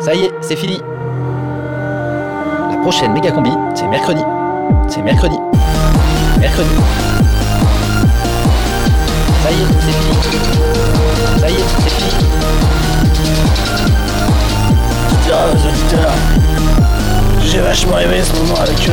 [0.00, 0.80] Ça y est, c'est fini.
[2.70, 4.22] La prochaine méga combi, c'est mercredi.
[4.88, 5.36] C'est mercredi.
[6.38, 6.68] Mercredi.
[9.42, 10.16] Ça y est, c'est fini.
[11.40, 12.12] Ça y est, c'est fini.
[15.24, 16.12] Tiens, aux auditeurs,
[17.54, 18.92] j'ai vachement aimé ce moment avec eux.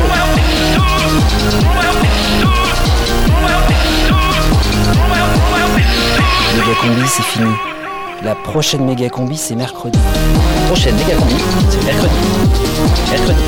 [6.53, 7.49] Méga combi, c'est fini.
[8.24, 9.97] La prochaine méga combi, c'est mercredi.
[9.97, 11.34] La prochaine méga combi,
[11.70, 12.14] c'est mercredi.
[13.09, 13.41] Mercredi.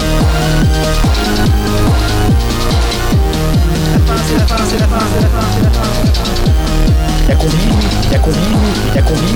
[7.29, 7.57] La combi,
[8.11, 8.39] la combi,
[8.95, 9.35] la combi.